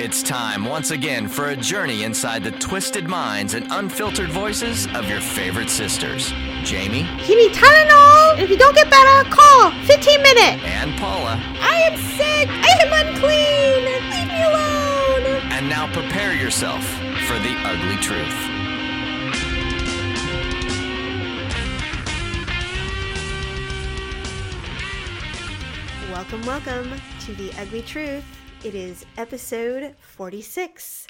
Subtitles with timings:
[0.00, 5.08] It's time once again for a journey inside the twisted minds and unfiltered voices of
[5.08, 6.30] your favorite sisters,
[6.62, 8.38] Jamie You need Tylenol.
[8.38, 10.62] If you don't get better, call 15 minute.
[10.64, 11.40] and Paula.
[11.60, 12.48] I am sick.
[12.48, 13.84] I am unclean.
[14.10, 15.42] Leave me alone.
[15.52, 16.84] And now prepare yourself
[17.26, 18.34] for the ugly truth.
[26.10, 28.24] Welcome, welcome to the Ugly Truth.
[28.64, 31.06] It is episode 46.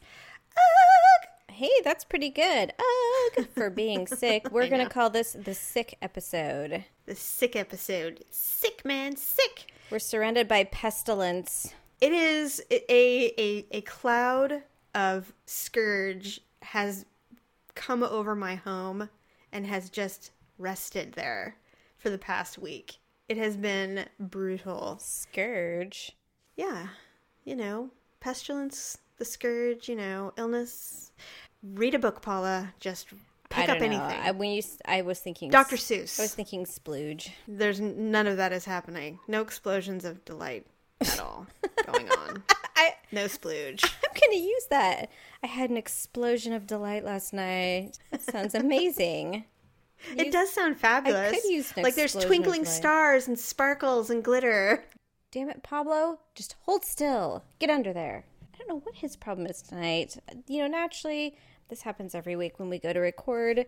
[0.57, 1.29] Ugh.
[1.51, 2.73] Hey, that's pretty good.
[2.79, 4.51] Ugh, for being sick.
[4.51, 6.85] We're going to call this the sick episode.
[7.07, 8.25] The sick episode.
[8.31, 9.73] Sick man, sick.
[9.91, 11.73] We're surrounded by pestilence.
[12.01, 14.63] It is a a a cloud
[14.95, 17.07] of scourge has
[17.75, 19.09] come over my home
[19.53, 21.57] and has just rested there
[21.97, 22.99] for the past week.
[23.29, 24.99] It has been brutal.
[25.01, 26.13] Scourge.
[26.57, 26.89] Yeah,
[27.49, 27.89] you know,
[28.21, 31.13] pestilence, the scourge, you know, illness.
[31.63, 32.75] Read a book, Paula.
[32.79, 33.09] Just
[33.49, 33.87] pick up know.
[33.87, 34.21] anything.
[34.21, 35.77] I, when you, I was thinking Dr.
[35.77, 36.21] Seuss.
[36.21, 37.31] I was thinking splooge.
[37.49, 39.19] There's none of that is happening.
[39.27, 40.67] No explosions of delight
[41.01, 41.47] at all
[41.87, 42.43] going on.
[42.77, 43.83] I, No splooge.
[44.05, 45.11] I'm going to use that.
[45.43, 47.93] I had an explosion of delight last night.
[48.11, 49.45] That sounds amazing.
[50.17, 51.45] It does sound fabulous.
[51.45, 54.85] use an like there's twinkling stars and sparkles and glitter.
[55.31, 56.21] Damn it, Pablo.
[56.35, 57.45] Just hold still.
[57.59, 58.25] Get under there.
[58.55, 60.17] I don't know what his problem is tonight.
[60.47, 61.37] You know, naturally,
[61.69, 63.67] this happens every week when we go to record.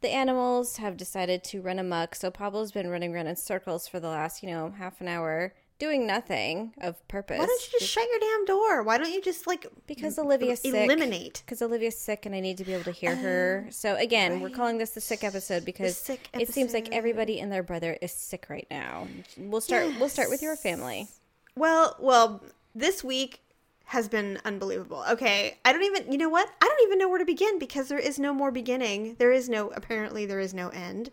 [0.00, 4.00] The animals have decided to run amok, so Pablo's been running around in circles for
[4.00, 7.38] the last, you know, half an hour, doing nothing of purpose.
[7.38, 8.82] Why don't you just shut your damn door?
[8.82, 10.74] Why don't you just like because Olivia's sick.
[10.74, 11.42] eliminate?
[11.44, 13.64] Because Olivia's sick and I need to be able to hear her.
[13.66, 17.40] Oh, so again, we're calling this the sick episode because sick it seems like everybody
[17.40, 19.06] and their brother is sick right now.
[19.36, 19.86] We'll start.
[19.98, 21.08] We'll start with your family.
[21.54, 22.42] Well, well,
[22.74, 23.40] this week
[23.86, 25.04] has been unbelievable.
[25.10, 26.10] Okay, I don't even.
[26.10, 26.48] You know what?
[26.60, 29.16] I don't even know where to begin because there is no more beginning.
[29.18, 29.68] There is no.
[29.70, 31.10] Apparently, there is no end.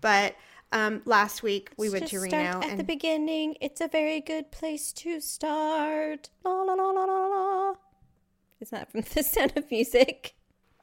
[0.00, 0.34] But
[0.74, 3.56] um, last week we went Just to start Reno at and the beginning.
[3.60, 6.28] It's a very good place to start.
[6.44, 7.74] La la la la la la.
[8.60, 10.34] Is that from The Sound of Music?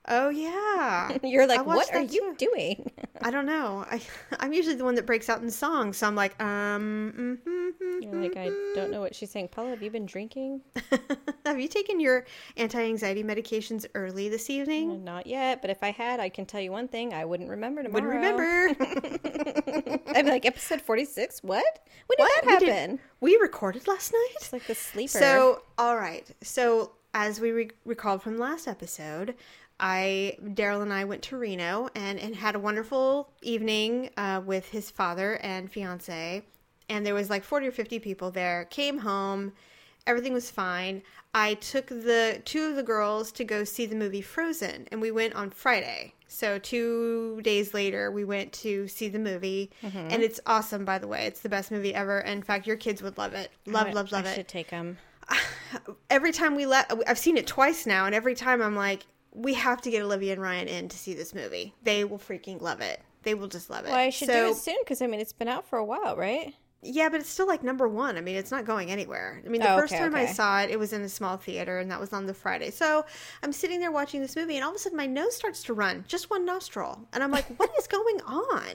[0.07, 2.49] Oh yeah, You're like, what are you too.
[2.51, 2.91] doing?
[3.21, 3.85] I don't know.
[3.89, 4.01] I
[4.39, 7.39] I'm usually the one that breaks out in songs, so I'm like, um.
[7.45, 9.49] mhm, You're like, I don't know what she's saying.
[9.49, 10.61] Paula, have you been drinking?
[11.45, 12.25] Have you taken your
[12.55, 15.03] anti-anxiety medications early this evening?
[15.03, 17.81] Not yet, but if I had, I can tell you one thing: I wouldn't remember
[17.83, 18.05] tomorrow.
[18.05, 20.05] Wouldn't remember.
[20.15, 21.41] I'm like, episode forty-six.
[21.43, 21.63] What?
[22.07, 22.45] When did What?
[22.45, 22.99] that We did- happen?
[23.19, 24.29] we recorded last night.
[24.35, 25.09] It's like the sleeper.
[25.09, 26.27] So, all right.
[26.43, 29.35] So, as we re- recalled from last episode,
[29.81, 34.69] I Daryl and I went to Reno and, and had a wonderful evening uh, with
[34.69, 36.43] his father and fiance.
[36.87, 38.65] And there was like forty or fifty people there.
[38.65, 39.53] Came home,
[40.05, 41.01] everything was fine.
[41.33, 45.11] I took the two of the girls to go see the movie Frozen, and we
[45.11, 46.13] went on Friday.
[46.27, 50.85] So two days later, we went to see the movie, and it's awesome.
[50.85, 52.19] By the way, it's the best movie ever.
[52.19, 53.51] In fact, your kids would love it.
[53.65, 54.97] Love, love, love I it should take them.
[56.09, 59.53] every time we let I've seen it twice now and every time I'm like we
[59.53, 61.73] have to get Olivia and Ryan in to see this movie.
[61.83, 63.01] They will freaking love it.
[63.23, 63.89] They will just love it.
[63.89, 65.85] Well, I should so, do it soon because I mean it's been out for a
[65.85, 66.53] while, right?
[66.83, 68.17] Yeah, but it's still like number 1.
[68.17, 69.39] I mean, it's not going anywhere.
[69.45, 71.37] I mean, the Oh, first okay, time I saw it, it was in a small
[71.37, 72.71] theater and that was on the Friday.
[72.71, 73.05] So,
[73.43, 75.75] I'm sitting there watching this movie and all of a sudden my nose starts to
[75.75, 77.07] run, just one nostril.
[77.13, 78.73] And I'm like, "What is going on?"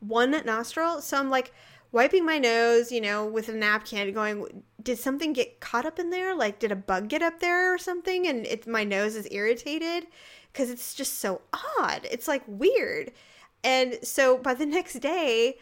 [0.00, 1.00] One nostril.
[1.02, 1.52] So I'm like
[1.94, 6.10] wiping my nose, you know, with a napkin, going, did something get caught up in
[6.10, 6.34] there?
[6.34, 8.26] Like, did a bug get up there or something?
[8.26, 10.08] And it, my nose is irritated
[10.52, 11.40] because it's just so
[11.78, 12.06] odd.
[12.10, 13.12] It's like weird.
[13.62, 15.56] And so by the next day,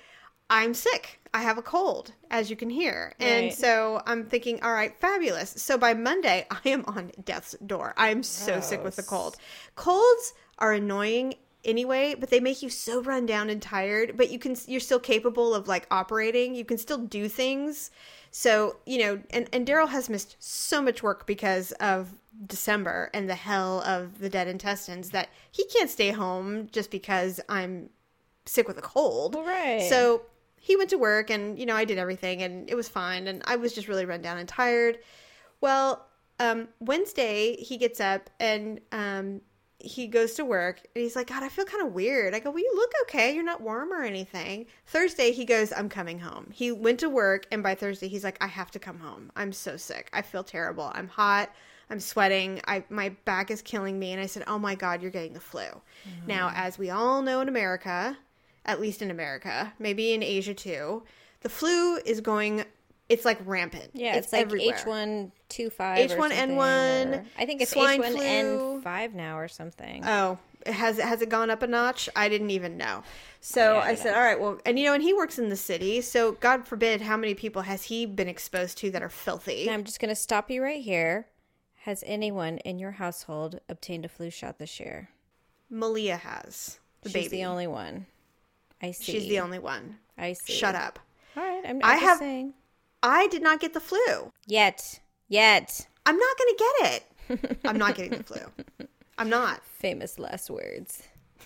[0.49, 1.21] I'm sick.
[1.35, 3.15] I have a cold, as you can hear.
[3.21, 5.51] And so I'm thinking, all right, fabulous.
[5.51, 7.95] So by Monday, I am on death's door.
[7.97, 9.37] I am so sick with the cold.
[9.77, 11.35] Colds are annoying
[11.65, 15.01] anyway, but they make you so run down and tired, but you can you're still
[15.01, 16.55] capable of like operating.
[16.55, 17.91] You can still do things.
[18.31, 22.15] So, you know, and and Daryl has missed so much work because of
[22.47, 27.41] December and the hell of the dead intestines that he can't stay home just because
[27.49, 27.91] I'm
[28.47, 29.35] sick with a cold.
[29.35, 29.83] Well, right.
[29.89, 30.23] So
[30.57, 33.27] he went to work and, you know, I did everything and it was fine.
[33.27, 34.99] And I was just really run down and tired.
[35.61, 36.07] Well,
[36.39, 39.41] um, Wednesday he gets up and um,
[39.83, 42.35] he goes to work and he's like, God, I feel kind of weird.
[42.35, 43.35] I go, Well, you look okay.
[43.35, 44.67] You're not warm or anything.
[44.87, 46.49] Thursday he goes, I'm coming home.
[46.53, 49.31] He went to work and by Thursday he's like, I have to come home.
[49.37, 50.09] I'm so sick.
[50.13, 50.91] I feel terrible.
[50.95, 51.51] I'm hot.
[51.91, 52.61] I'm sweating.
[52.67, 54.13] I my back is killing me.
[54.13, 55.67] And I said, Oh my God, you're getting the flu.
[56.27, 56.55] Now, mm.
[56.57, 58.17] as we all know in America,
[58.65, 61.03] at least in America, maybe in Asia too,
[61.41, 62.65] the flu is going
[63.13, 63.91] it's like rampant.
[63.95, 64.77] Yeah, it's, like everywhere.
[64.79, 66.11] H one two five.
[66.11, 70.03] H1N1, I think it's H one N five now or something.
[70.07, 72.09] Oh, has has it gone up a notch?
[72.17, 73.03] I didn't even know.
[73.41, 75.49] So Yeah, I I said, all right, well, and you know, and he works in
[75.49, 79.09] the city, so God forbid, how many people has he been exposed to that are
[79.09, 79.67] filthy?
[79.67, 81.27] Now I'm just gonna stop you right here.
[81.83, 85.09] Has anyone in your household obtained a flu shot this year?
[85.69, 87.39] Malia has the She's baby.
[87.39, 88.07] the only one.
[88.81, 89.13] I see.
[89.13, 89.99] She's the only one.
[90.17, 90.53] I see.
[90.53, 90.99] Shut up.
[91.37, 92.55] All right, I'm, I'm I just have- saying.
[93.03, 94.33] I did not get the flu.
[94.47, 95.87] Yet, yet.
[96.07, 97.59] I'm not going to get it.
[97.65, 98.41] I'm not getting the flu.
[99.19, 99.65] I'm not.
[99.65, 101.03] Famous last words.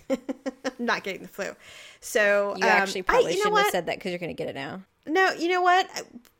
[0.09, 0.17] I'm
[0.79, 1.55] not getting the flu.
[1.99, 3.63] So You um, actually I- probably you know shouldn't what?
[3.65, 4.81] have said that because you're gonna get it now.
[5.05, 5.87] No, you know what?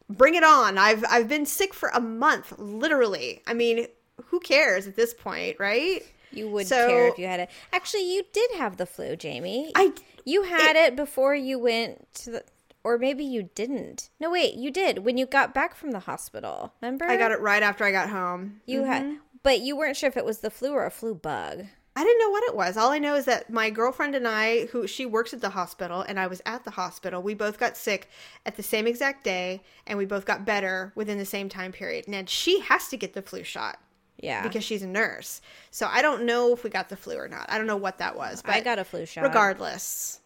[0.10, 0.78] Bring it on.
[0.78, 3.42] I've I've been sick for a month, literally.
[3.48, 3.88] I mean,
[4.26, 6.04] who cares at this point, right?
[6.32, 7.50] You would So- care if you had it.
[7.74, 9.72] Actually, you did have the flu, Jamie.
[9.76, 9.94] I-
[10.26, 12.44] you had it, before you went to the,
[12.88, 14.10] or maybe you didn't.
[14.18, 16.74] No, wait, you did when you got back from the hospital.
[16.82, 17.04] Remember?
[17.04, 18.62] I got it right after I got home.
[18.66, 19.16] You had, mm-hmm.
[19.44, 21.66] but you weren't sure if it was the flu or a flu bug.
[21.98, 22.78] I didn't know what it was.
[22.78, 26.02] All I know is that my girlfriend and I, who she works at the hospital,
[26.02, 28.08] and I was at the hospital, we both got sick
[28.46, 32.06] at the same exact day, and we both got better within the same time period.
[32.08, 33.80] And she has to get the flu shot
[34.18, 35.42] Yeah, because she's a nurse.
[35.72, 37.52] So I don't know if we got the flu or not.
[37.52, 38.44] I don't know what that was.
[38.44, 39.24] But I got a flu shot.
[39.24, 40.22] regardless,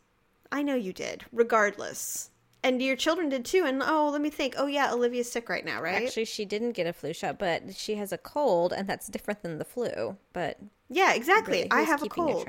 [0.52, 1.24] I know you did.
[1.32, 2.31] Regardless.
[2.64, 3.64] And your children did too.
[3.66, 4.54] And oh, let me think.
[4.58, 6.04] Oh, yeah, Olivia's sick right now, right?
[6.06, 9.42] Actually, she didn't get a flu shot, but she has a cold, and that's different
[9.42, 10.18] than the flu.
[10.34, 10.60] But
[10.90, 11.58] yeah, exactly.
[11.60, 12.48] really, I have a cold.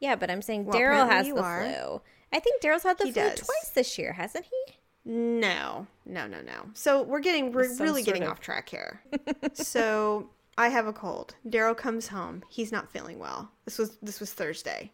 [0.00, 1.62] Yeah, but I'm saying Well, Daryl has the are.
[1.64, 2.02] flu.
[2.32, 3.38] I think Daryl's had the He flu does.
[3.40, 4.74] twice this year, hasn't he?
[5.04, 6.66] No, no, no, no.
[6.74, 9.00] So we're getting we're Some really getting of- off track here.
[9.54, 10.28] so
[10.58, 11.36] I have a cold.
[11.48, 12.42] Daryl comes home.
[12.48, 13.50] He's not feeling well.
[13.64, 14.90] This was this was Thursday.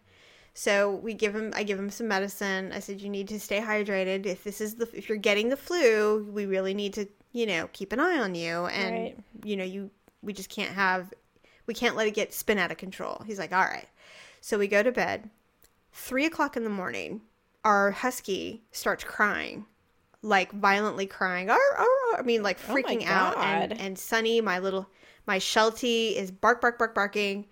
[0.55, 2.73] So we give him I give him some medicine.
[2.73, 4.27] I said you need to stay hydrated.
[4.27, 7.69] If this is the if you're getting the flu, we really need to, you know,
[7.73, 9.17] keep an eye on you and Right.
[9.45, 9.91] you know, you
[10.23, 11.13] we just can't have
[11.67, 13.23] we can't let it get spin out of control.
[13.27, 13.89] He's like, All right.
[14.41, 15.31] So we go to bed.
[15.93, 17.23] Three o'clock in the morning,
[17.65, 19.67] our husky starts crying
[20.23, 21.51] like violently crying.
[21.51, 23.37] "Arr, arr, arr," I mean, like Oh freaking out.
[23.39, 24.89] And, and Sunny, my little,
[25.27, 27.47] my Sheltie is bark, bark, bark, barking.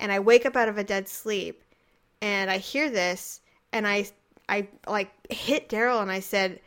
[0.00, 1.62] And I wake up out of a dead sleep
[2.24, 3.42] and I hear this
[3.74, 4.06] and I,
[4.48, 6.58] I like hit Daryl and I said,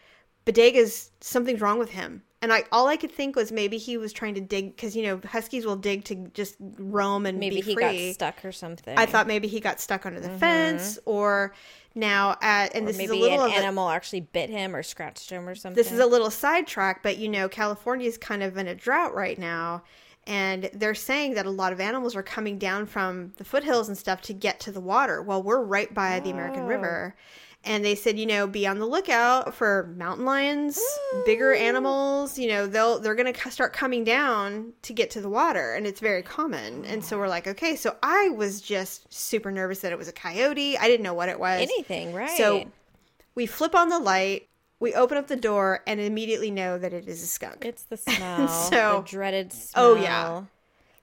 [0.45, 2.21] Bodega's, something's wrong with him.
[2.43, 5.01] And I, all I could think was maybe he was trying to dig because, you
[5.01, 8.07] know, Huskies will dig to just roam and Maybe be he free.
[8.09, 8.95] got stuck or something.
[8.95, 10.37] I thought maybe he got stuck under the mm-hmm.
[10.37, 11.55] fence or
[11.95, 14.51] now at, and Or this is a maybe little an of a- animal actually bit
[14.51, 15.75] him or scratched him or something.
[15.75, 19.15] this is a little sidetrack, but you know, California is kind of in a drought
[19.15, 19.81] right now.
[20.27, 23.97] And they're saying that a lot of animals are coming down from the foothills and
[23.97, 25.21] stuff to get to the water.
[25.21, 26.67] Well, we're right by the American Oh.
[26.67, 27.15] River.
[27.63, 30.79] And they said, you know, be on the lookout for mountain lions,
[31.25, 32.37] bigger animals.
[32.37, 35.99] You know, they'll they're gonna start coming down to get to the water, and it's
[35.99, 36.85] very common.
[36.85, 37.75] And so we're like, okay.
[37.75, 40.77] So I was just super nervous that it was a coyote.
[40.77, 41.61] I didn't know what it was.
[41.61, 42.37] anything, right?
[42.37, 42.65] So
[43.35, 44.46] we flip on the light,
[44.79, 47.65] we open up the door, and immediately know that it is a skunk.
[47.65, 49.85] it's the smell, So- the dreaded smell.
[49.85, 50.29] Oh, yeah.
[50.29, 50.45] Like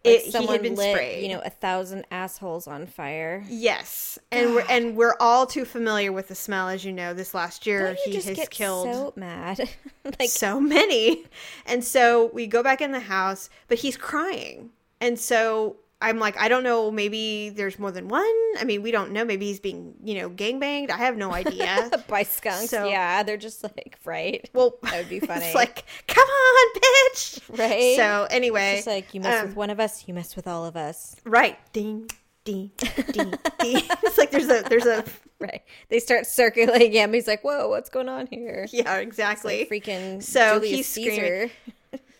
[0.04, 1.22] It- he had someone been lit, sprayed.
[1.22, 3.42] you know, a thousand assholes on fire.
[3.48, 7.14] yes, and we're and we're all too familiar with the smell, as you know.
[7.14, 9.66] This last year, he has killed so mad?
[10.20, 11.24] like so many,
[11.64, 14.70] and so we go back in the house, but he's crying,
[15.00, 15.76] and so.
[16.00, 16.90] I'm like, I don't know.
[16.90, 18.24] Maybe there's more than one.
[18.58, 19.24] I mean, we don't know.
[19.24, 20.90] Maybe he's being, you know, gangbanged.
[20.90, 21.90] I have no idea.
[22.08, 22.70] by skunks.
[22.70, 24.48] So- yeah, they're just like right.
[24.52, 25.46] well, That would be funny.
[25.46, 27.40] It's like, come on, bitch.
[27.58, 27.96] Right?
[27.96, 30.66] So anyway, It's like you mess um, with one of us, you mess with all
[30.66, 31.16] of us.
[31.24, 31.58] Right.
[31.72, 32.10] Ding,
[32.44, 33.82] ding, ding, ding.
[34.02, 35.04] it's like there's a there's a
[35.40, 35.62] Right.
[35.88, 37.12] They start circulating him.
[37.12, 39.58] He's like, "Whoa, what's going on here?" yeah, exactly.
[39.60, 41.12] like freaking So Julius he's Caesar.
[41.14, 41.50] screaming.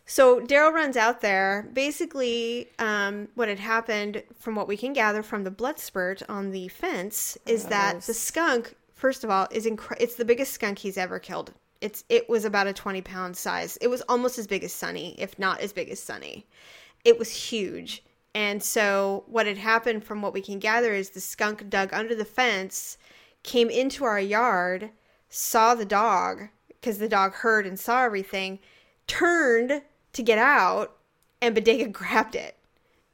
[0.07, 1.69] So Daryl runs out there.
[1.73, 6.51] Basically, um, what had happened, from what we can gather from the blood spurt on
[6.51, 10.79] the fence, is that the skunk, first of all, is incre- It's the biggest skunk
[10.79, 11.53] he's ever killed.
[11.81, 13.79] It's it was about a twenty pound size.
[13.81, 16.47] It was almost as big as Sunny, if not as big as Sunny.
[17.05, 18.03] It was huge.
[18.35, 22.15] And so what had happened, from what we can gather, is the skunk dug under
[22.15, 22.99] the fence,
[23.43, 24.91] came into our yard,
[25.29, 28.59] saw the dog because the dog heard and saw everything,
[29.07, 29.83] turned
[30.15, 30.97] to get out,
[31.41, 32.57] and Bodega grabbed it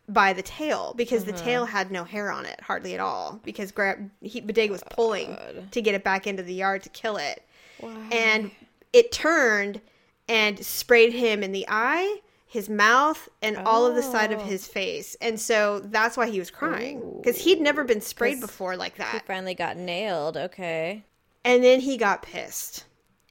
[0.09, 1.73] by the tail because the tail mm-hmm.
[1.73, 5.64] had no hair on it hardly at all because grab he Bodega was pulling oh,
[5.71, 7.45] to get it back into the yard to kill it.
[8.11, 8.50] And
[8.92, 9.80] it turned
[10.28, 14.45] and sprayed him in the eye, his mouth, and all of the side of Oh.
[14.45, 15.16] his face.
[15.21, 19.14] And so that's why he was crying because he'd never been sprayed before like that.
[19.14, 20.37] He finally got nailed.
[20.37, 21.04] Okay.
[21.45, 22.85] And then he got pissed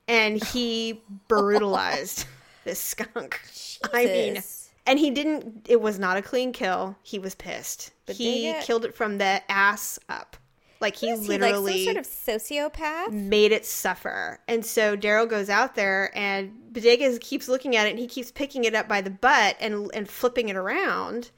[0.08, 2.26] and he brutalized
[2.70, 3.42] this skunk.
[3.94, 4.70] I mean, Jesus.
[4.86, 5.66] and he didn't.
[5.68, 6.96] It was not a clean kill.
[7.04, 7.92] He was pissed.
[8.06, 8.64] But he it.
[8.64, 10.38] killed it from the ass up.
[10.82, 13.12] Like he Is he literally like some sort of sociopath?
[13.12, 14.40] made it suffer.
[14.48, 18.32] And so Daryl goes out there and Bodegas keeps looking at it and he keeps
[18.32, 21.32] picking it up by the butt and and flipping it around.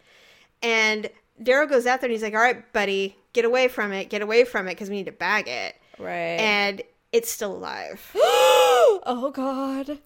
[0.61, 1.09] And
[1.41, 4.09] Daryl goes out there and he's like, "All right, buddy, get away from it.
[4.09, 6.37] Get away from it because we need to bag it." Right.
[6.39, 8.11] And it's still alive.
[8.15, 9.97] oh god.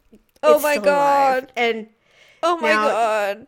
[0.48, 1.42] Oh my still alive.
[1.44, 1.52] god.
[1.56, 1.88] And
[2.44, 3.48] Oh my Now- god.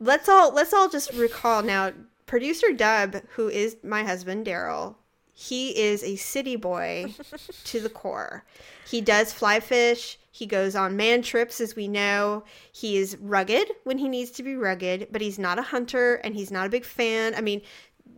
[0.00, 1.92] let's all let's all just recall now
[2.26, 4.96] producer dub who is my husband daryl
[5.32, 7.12] he is a city boy
[7.64, 8.44] to the core
[8.88, 13.70] he does fly fish he goes on man trips as we know he is rugged
[13.84, 16.70] when he needs to be rugged but he's not a hunter and he's not a
[16.70, 17.60] big fan i mean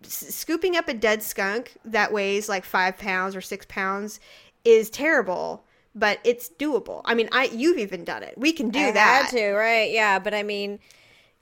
[0.04, 4.18] s- scooping up a dead skunk that weighs like five pounds or six pounds
[4.64, 5.64] is terrible
[5.96, 8.88] but it's doable i mean i you've even done it we can do that.
[8.88, 9.90] I that had to, right?
[9.90, 10.78] Yeah, but I mean,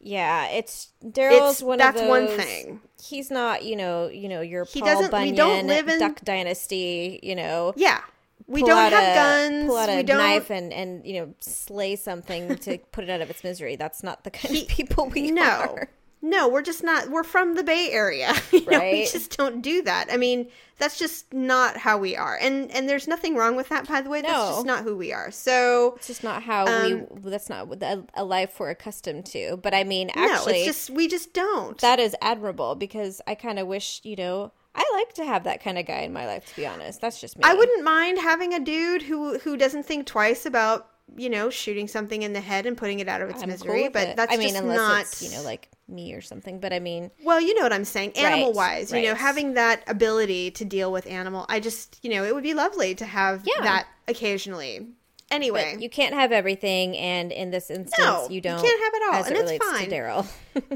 [0.00, 2.80] yeah, it's Daryl's one that's of one thing.
[3.02, 5.98] He's not, you know, you know, your He Paul doesn't- we Bunyan don't live in-
[5.98, 7.72] Duck Dynasty, you know.
[7.76, 8.00] Yeah.
[8.46, 9.66] We don't have a, guns.
[9.66, 13.10] Pull out a we don't knife and and you know slay something to put it
[13.10, 13.76] out of its misery.
[13.76, 15.42] That's not the kind of people we no.
[15.42, 15.88] are.
[16.26, 18.32] No, we're just not we're from the Bay Area.
[18.52, 20.06] You know, we just don't do that.
[20.10, 22.38] I mean, that's just not how we are.
[22.40, 24.22] And and there's nothing wrong with that by the way.
[24.22, 24.50] That's No.
[24.54, 25.30] just not who we are.
[25.30, 27.30] So It's just not how Um, we.
[27.30, 29.58] That's not a, a life we're accustomed to.
[29.62, 31.76] But I mean, no, actually, it's just we just don't.
[31.78, 35.62] that is admirable because I kind of wish you know I like to have that
[35.62, 36.46] kind of guy in my life.
[36.46, 37.42] To be honest, that's just me.
[37.44, 41.86] I wouldn't mind having a dude who who doesn't think twice about, you know, shooting
[41.88, 44.16] something in the head and putting it out of its I'm misery, with but it.
[44.16, 46.60] that's I mean, just not you know like me or something.
[46.60, 48.16] But I mean, Well, you know what I'm saying.
[48.16, 52.24] Animal wise, you know, having that ability to deal with animal, I just, you know,
[52.24, 53.62] it would be lovely to have Yeah.
[53.64, 54.88] that occasionally.
[55.30, 58.60] Anyway, but you can't have everything, and in this instance, No, you you don't.
[58.62, 59.90] can't have it all, as and it it's fine.
[59.90, 60.26] Daryl.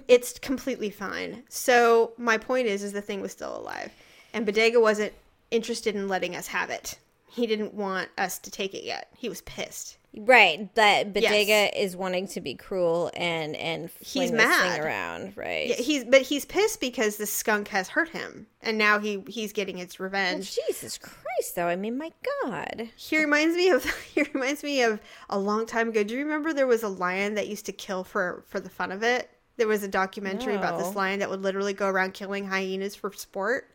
[0.08, 1.44] it's completely fine.
[1.48, 3.92] So my point is, is the thing was still alive,
[4.32, 5.12] and Bodega wasn't
[5.50, 6.96] interested in letting us have it.
[7.30, 9.08] He didn't want us to take it yet.
[9.16, 9.98] He was pissed.
[10.16, 11.72] right, that Bodega Yes.
[11.76, 14.72] is wanting to be cruel and and He's this mad.
[14.76, 15.68] thing around, right?
[15.68, 19.52] Yeah, he's but he's pissed because the skunk has hurt him, and now he he's
[19.52, 20.56] getting its Well, revenge.
[20.68, 21.66] Jesus Christ, though.
[21.66, 22.10] I mean, my
[22.42, 22.88] God.
[22.96, 26.02] He reminds me of he reminds me of a long time ago.
[26.02, 28.90] Do you remember there was a lion that used to kill for for the fun
[28.90, 29.30] of it?
[29.58, 33.12] There was a documentary about this lion that would literally go around killing hyenas for
[33.12, 33.68] sport.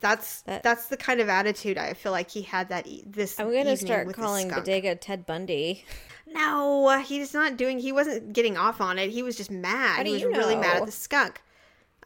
[0.00, 3.38] That's That- that's the kind of attitude I feel like he had that e- this.
[3.38, 4.48] I'm gonna start calling.
[4.48, 5.84] Bodega Ted Bundy.
[6.26, 7.78] No, he's not doing.
[7.78, 9.10] He wasn't getting off on it.
[9.10, 9.96] He was just mad.
[9.96, 11.42] How do he was you really mad at the skunk.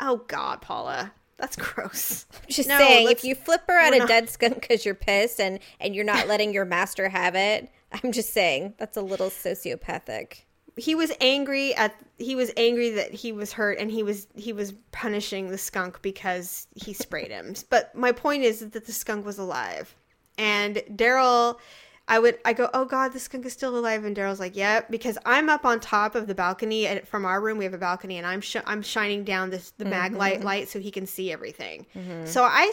[0.00, 2.26] Oh God, Paula, that's gross.
[2.48, 5.38] Just No, saying, if you flip her at a not- dead skunk because you're pissed
[5.40, 9.30] and and you're not letting your master have it, I'm just saying that's a little
[9.30, 10.43] sociopathic.
[10.76, 14.52] He was angry at he was angry that he was hurt and he was he
[14.52, 17.54] was punishing the skunk because he sprayed him.
[17.71, 19.95] But my point is that the skunk was alive.
[20.37, 21.59] And daryl
[22.07, 24.04] i would i go oh god the skunk is still alive.
[24.04, 27.40] And daryl's like yep because i'm up on top of the balcony and from our
[27.40, 30.21] room we have a balcony and i'm sh- i'm shining down this the mag mm-hmm,
[30.21, 30.47] light mm-hmm.
[30.47, 31.87] light so he can see everything.
[31.95, 32.26] Mm-hmm.
[32.26, 32.73] So I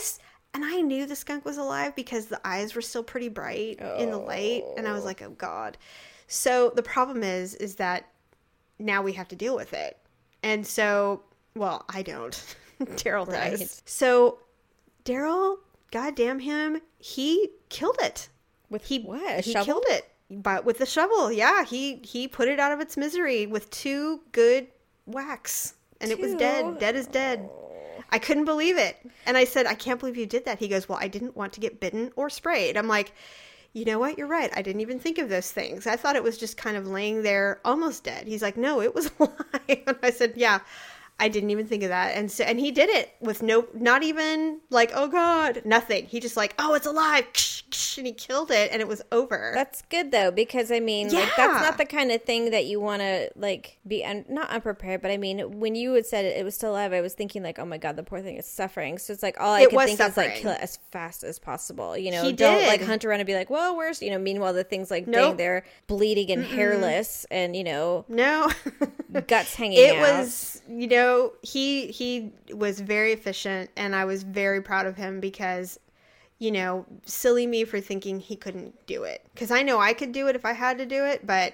[0.53, 4.09] and i knew the skunk was alive because the eyes were still pretty bright in
[4.09, 4.63] the light.
[4.75, 5.05] And i was oh.
[5.05, 5.77] like oh god
[6.31, 8.07] so the problem is, is that
[8.79, 9.97] now we have to deal with it.
[10.43, 11.23] And so,
[11.55, 12.55] well, I don't.
[12.81, 13.59] Daryl does.
[13.59, 13.81] Right.
[13.85, 14.39] So
[15.03, 15.57] Daryl,
[15.91, 18.29] goddamn him, he killed it.
[18.69, 19.43] With He what?
[19.43, 19.65] He shovel?
[19.65, 21.29] killed it, but with the shovel.
[21.33, 24.67] Yeah, he he put it out of its misery with two good
[25.05, 26.79] whacks, and it was dead.
[26.79, 27.49] Dead is dead.
[28.09, 28.95] I couldn't believe it.
[29.25, 30.59] And I said, I can't believe you did that.
[30.59, 32.77] He goes, Well, I didn't want to get bitten or sprayed.
[32.77, 33.11] I'm like,
[33.73, 34.17] You know what?
[34.17, 34.51] You're right.
[34.55, 35.87] I didn't even think of those things.
[35.87, 38.27] I thought it was just kind of laying there almost dead.
[38.27, 39.33] He's like, No, it was alive.
[39.87, 40.59] And I said, Yeah.
[41.19, 42.17] I didn't even think of that.
[42.17, 46.07] And so and he did it with no not even like, oh God, nothing.
[46.07, 47.27] He just like, oh, it's alive.
[47.97, 49.51] And he killed it and it was over.
[49.53, 52.79] That's good though, because I mean, like that's not the kind of thing that you
[52.79, 55.01] want to like be un- not unprepared.
[55.01, 57.43] But I mean, when you had said it, it was still alive, I was thinking
[57.43, 58.97] like, oh my god, the poor thing is suffering.
[58.97, 61.23] So it's like all I It could was think is like kill it as fast
[61.23, 61.97] as possible.
[61.97, 64.19] You know, He don't like hunt around and be like, well, where's you know.
[64.19, 65.21] Meanwhile, the thing's like Nope.
[65.29, 68.49] dang, they're bleeding and hairless, and you know, no.
[69.27, 70.01] guts hanging it out.
[70.23, 75.19] was you know he he was very efficient and i was very proud of him
[75.19, 75.77] because
[76.41, 80.11] you know silly me for thinking he couldn't do it because i know i could
[80.11, 81.53] do it if i had to do it but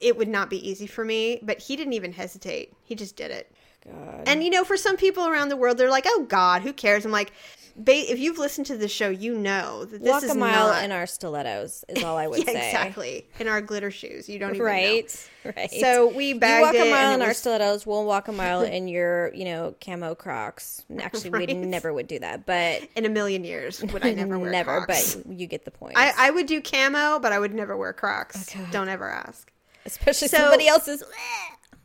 [0.00, 3.30] it would not be easy for me but he didn't even hesitate he just did
[3.30, 3.52] it
[3.84, 4.24] God.
[4.26, 7.04] And you know, for some people around the world, they're like, "Oh God, who cares?"
[7.04, 7.32] I'm like,
[7.76, 10.68] ba- if you've listened to the show, you know that this Walk is a mile
[10.68, 12.66] not in our stilettos is all I would yeah, say.
[12.70, 14.28] exactly in our glitter shoes.
[14.28, 14.64] You don't even know.
[14.64, 15.28] Right.
[15.56, 15.70] Right.
[15.70, 17.86] So we you bagged walk a mile in it our was- stilettos.
[17.86, 20.84] We'll walk a mile in your, you know, camo Crocs.
[20.98, 24.50] Actually, we never would do that, but in a million years would I never wear
[24.50, 24.84] never.
[24.84, 25.16] Crocs.
[25.16, 25.94] But you get the point.
[25.96, 28.54] I, I would do camo, but I would never wear Crocs.
[28.56, 28.70] Oh, God.
[28.72, 29.50] Don't ever ask.
[29.84, 31.04] Especially So- somebody else's.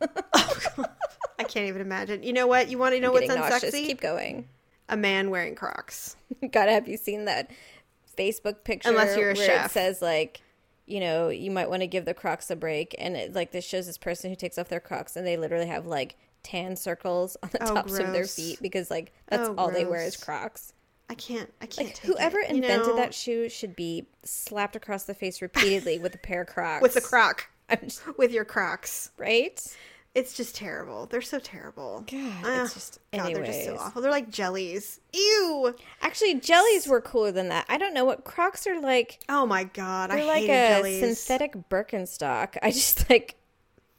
[0.34, 2.22] I can't even imagine.
[2.22, 2.68] You know what?
[2.68, 3.74] You want to know what's getting nauseous.
[3.74, 3.86] unsexy?
[3.86, 4.48] Keep going.
[4.92, 6.16] A man wearing Crocs.
[6.52, 7.50] Gotta have you seen that
[8.16, 9.66] Facebook picture Unless you're a where chef.
[9.66, 10.42] it says like,
[10.86, 13.64] you know, you might want to give the Crocs a break, and it like this
[13.64, 17.36] shows this person who takes off their Crocs, and they literally have like tan circles
[17.42, 18.34] on the Oh, tops of their gross.
[18.34, 20.16] feet because like that's Oh, all they wear is.
[20.16, 20.74] Crocs.
[21.08, 21.52] I can't.
[21.60, 21.86] I can't.
[21.88, 22.96] Like take whoever it, you invented know?
[22.96, 26.82] that shoe should be slapped across the face repeatedly with a pair of Crocs.
[26.82, 29.64] with the Croc, I'm just, with your Crocs, right?
[30.14, 31.06] It's just terrible.
[31.06, 32.04] They're so terrible.
[32.10, 34.02] God, Ah, it's just God, they're just so awful.
[34.02, 35.00] They're like jellies.
[35.12, 35.74] Ew.
[36.02, 37.64] Actually, jellies were cooler than that.
[37.68, 39.20] I don't know what Crocs are like.
[39.28, 41.18] Oh my god, I They're like hated a jellies.
[41.20, 42.58] synthetic Birkenstock.
[42.62, 43.36] I just like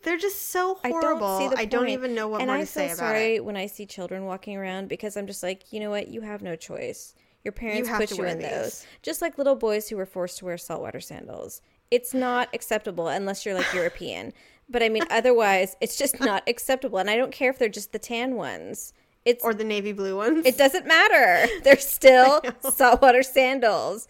[0.03, 1.39] They're just so I horrible.
[1.39, 3.36] don't see the I don't even know what and more I to say about sorry
[3.36, 3.46] it.
[3.46, 6.10] when I see children walking around because I'm just like, you know what?
[6.10, 7.15] You have no choice.
[7.43, 8.50] Your parents have put you in these.
[8.50, 8.86] those.
[9.01, 11.62] Just like little boys who were forced to wear saltwater sandals.
[11.91, 14.32] It's not acceptable unless you're like European.
[14.74, 16.98] But I mean, otherwise, it's just not acceptable.
[17.00, 18.92] And I don't care if they're just the tan ones.
[19.24, 20.46] It's Or the navy blue ones.
[20.46, 21.48] it doesn't matter.
[21.63, 24.10] They're still saltwater sandals.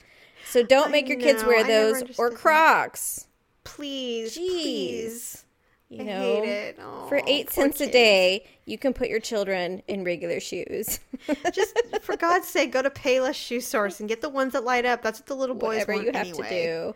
[0.50, 2.38] So don't make your kids wear those or understood that.
[2.40, 3.28] Crocs.
[3.64, 4.38] please, Jeez.
[4.38, 5.46] please.
[5.90, 6.80] You I know, hate it.
[7.08, 11.00] for eight cents a day, you can put your children in regular shoes.
[11.54, 14.86] Just for God's sake, go to Payless Shoe Source and get the ones that light
[14.86, 15.04] up.
[15.04, 16.50] That's what the little boys Whatever want you have anyway.
[16.50, 16.94] to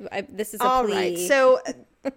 [0.00, 0.08] do.
[0.12, 0.92] I, this is a All plea.
[0.94, 1.18] right.
[1.18, 1.60] So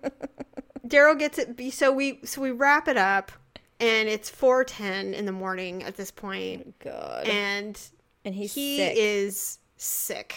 [0.88, 1.74] Daryl gets it.
[1.74, 3.32] So we so we wrap it up,
[3.80, 7.80] and it's four ten in the morning at this point, God, and
[8.26, 8.94] and he's he sick.
[8.98, 10.36] is sick.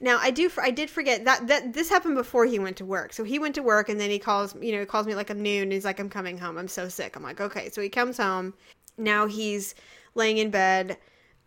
[0.00, 0.50] Now I do.
[0.60, 3.12] I did forget that that this happened before he went to work.
[3.12, 4.54] So he went to work, and then he calls.
[4.60, 5.64] You know, he calls me like a noon.
[5.64, 6.58] And he's like, "I'm coming home.
[6.58, 8.52] I'm so sick." I'm like, "Okay." So he comes home.
[8.98, 9.74] Now he's
[10.14, 10.98] laying in bed.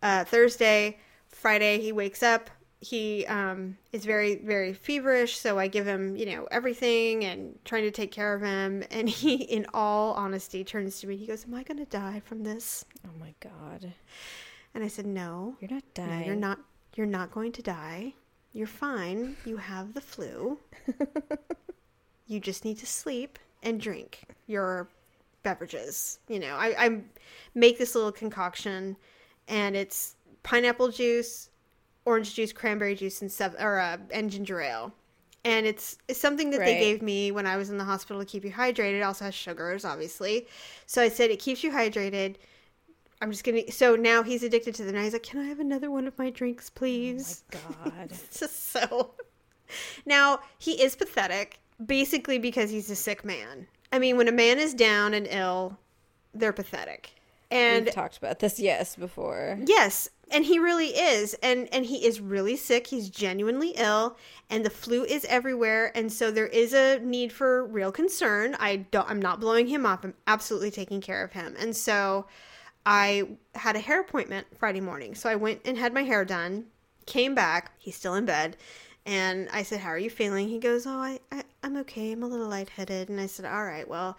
[0.02, 2.50] Uh, Thursday, Friday, he wakes up.
[2.80, 5.36] He um, is very very feverish.
[5.38, 8.84] So I give him you know everything and trying to take care of him.
[8.90, 11.16] And he, in all honesty, turns to me.
[11.16, 13.92] He goes, "Am I going to die from this?" oh my God,
[14.74, 16.26] And I said, "No." you're not No, dying.
[16.26, 16.58] you're not.
[16.94, 18.14] You're not going to die.
[18.52, 19.36] You're fine.
[19.44, 20.58] You have the flu.
[22.26, 24.88] you just need to sleep and drink your
[25.42, 26.18] beverages.
[26.28, 27.00] You know, I, I
[27.54, 28.96] make this little concoction,
[29.48, 31.50] and it's pineapple juice,
[32.08, 34.92] orange juice, cranberry juice, and seven or uh, and ginger ale.
[35.44, 38.26] And it's, it's something that they gave me when I was in the hospital to
[38.26, 38.98] keep you hydrated.
[38.98, 40.46] It also has sugars, obviously.
[40.86, 42.36] So I said it keeps you hydrated.
[43.20, 43.70] I'm just gonna.
[43.70, 44.94] So now he's addicted to them.
[44.94, 48.70] Now he's like, "Can I have another one of my drinks, please?" God, It's just
[48.70, 49.14] so.
[50.06, 53.66] Now he is pathetic, basically because he's a sick man.
[53.92, 55.76] I mean, when a man is down and ill,
[56.32, 57.17] they're pathetic.
[57.50, 59.58] And we've talked about this, yes, before.
[59.64, 62.86] yes, and he really is, and and he is really sick.
[62.88, 64.18] He's genuinely ill,
[64.50, 68.54] and the flu is everywhere, and so there is a need for real concern.
[68.60, 69.08] I don't.
[69.08, 70.04] I'm not blowing him off.
[70.04, 72.26] I'm absolutely taking care of him, and so.
[72.86, 75.14] I had a hair appointment Friday morning.
[75.14, 76.66] So I went and had my hair done,
[77.04, 77.72] came back.
[77.76, 78.56] He's still in bed.
[79.04, 80.48] And I said, How are you feeling?
[80.48, 82.12] He goes, Oh, I, I, I'm okay.
[82.12, 83.08] I'm a little lightheaded.
[83.08, 84.16] And I said, All right, well,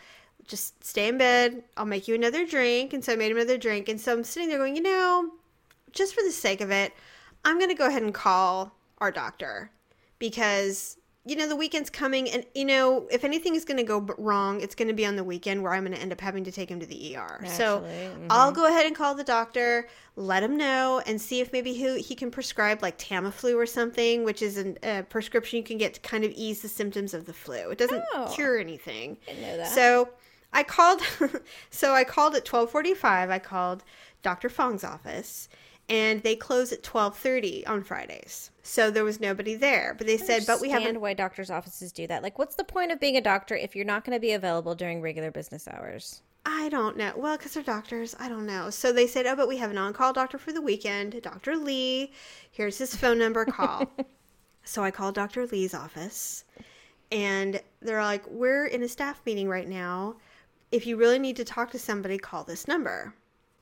[0.49, 1.63] just stay in bed.
[1.77, 2.91] I'll make you another drink.
[2.91, 3.87] And so I made him another drink.
[3.87, 5.31] And so I'm sitting there going, You know,
[5.93, 6.91] just for the sake of it,
[7.45, 9.71] I'm going to go ahead and call our doctor
[10.19, 13.99] because you know the weekend's coming and you know if anything is going to go
[14.17, 16.43] wrong it's going to be on the weekend where i'm going to end up having
[16.45, 19.87] to take him to the er so Naturally, i'll go ahead and call the doctor
[20.15, 24.23] let him know and see if maybe he, he can prescribe like tamiflu or something
[24.23, 27.25] which is an, a prescription you can get to kind of ease the symptoms of
[27.25, 28.31] the flu it doesn't Oh.
[28.33, 29.67] cure anything Didn't know that.
[29.67, 30.09] so
[30.51, 31.01] I called
[31.69, 33.29] so I called at 12:45.
[33.29, 33.83] I called
[34.21, 34.49] Dr.
[34.49, 35.49] Fong's office
[35.89, 38.51] and they close at 12:30 on Fridays.
[38.61, 39.95] So there was nobody there.
[39.97, 42.21] But they said, "But we have Understand why doctors' offices do that.
[42.21, 44.75] Like, what's the point of being a doctor if you're not going to be available
[44.75, 46.21] during regular business hours?
[46.45, 47.13] I don't know.
[47.15, 48.15] Well, because they're doctors.
[48.19, 48.69] I don't know.
[48.69, 51.55] So they said, oh, but we have an on call doctor for the weekend, Dr.
[51.55, 52.11] Lee.
[52.51, 53.45] Here's his phone number.
[53.45, 53.91] Call.
[54.63, 55.45] so I called Dr.
[55.47, 56.45] Lee's office,
[57.11, 60.15] and they're like, we're in a staff meeting right now.
[60.71, 63.13] If you really need to talk to somebody, call this number.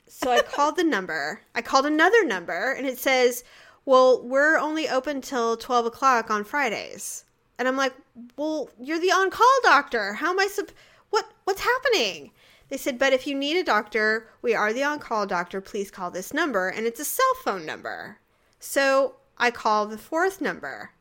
[0.08, 1.42] So I called the number.
[1.56, 3.44] I called another number, and it says,
[3.86, 7.24] well, we're only open till 12 o'clock on Fridays.
[7.58, 7.94] And I'm like,
[8.36, 10.14] well, you're the on call doctor.
[10.14, 10.72] How am I sup-
[11.10, 12.32] what what's happening?
[12.70, 15.62] They said, but if you need a doctor, we are the on call doctor.
[15.62, 16.68] Please call this number.
[16.68, 18.20] And it's a cell phone number.
[18.60, 20.92] So I call the fourth number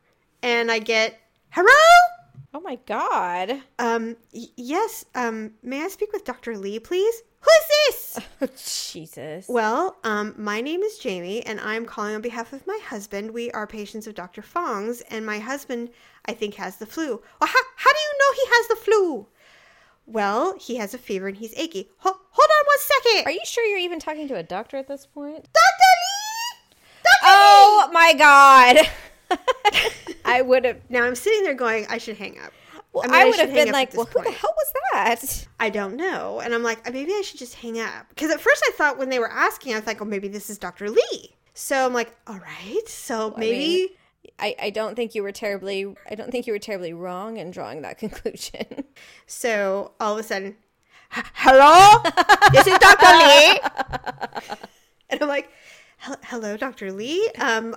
[0.41, 1.67] and I get, hello?
[2.57, 3.61] Oh my god.
[3.77, 6.57] Um, y- yes, um, may I speak with Dr.
[6.57, 7.21] Lee, please?
[7.41, 8.17] Who's
[8.49, 8.89] this?
[8.91, 9.45] Jesus.
[9.47, 13.29] well, um, my name is Jamie and I'm calling on behalf of my husband.
[13.29, 14.41] We are patients of Dr.
[14.41, 15.91] Fong's and my husband,
[16.25, 17.21] I think, has the flu.
[17.39, 19.27] Well, how, how do you know he has the flu?
[20.07, 21.91] Well, he has a fever and he's achy.
[21.97, 23.27] Ho- hold on one second.
[23.27, 25.43] Are you sure you're even talking to a doctor at this point?
[25.43, 25.93] Dr.
[26.01, 26.75] Lee?
[27.03, 27.21] Dr.
[27.23, 28.77] Oh my god.
[30.25, 30.81] I would have.
[30.89, 32.51] Now I'm sitting there going, I should hang up.
[32.93, 35.47] Well, mean, I, would should have been like, well, who the hell was that?
[35.59, 36.39] I don't know.
[36.39, 38.09] And I'm like, maybe I should just hang up.
[38.09, 40.49] Because at first I thought when they were asking, I was like, oh, maybe this
[40.49, 40.89] is Dr.
[40.89, 41.35] Lee.
[41.53, 42.87] So I'm like, all right.
[42.87, 43.57] So maybe.
[43.57, 43.89] mean-
[44.39, 47.49] I, I don't think you were terribly I don't think you were terribly wrong in
[47.49, 48.83] drawing that conclusion.
[49.25, 50.55] so all of a sudden,
[51.09, 52.01] hello?
[52.51, 53.05] this is Dr.
[53.17, 54.57] Lee.
[55.09, 55.49] and I'm like,
[55.99, 56.91] hello, Dr.
[56.91, 57.29] Lee.
[57.39, 57.75] Um,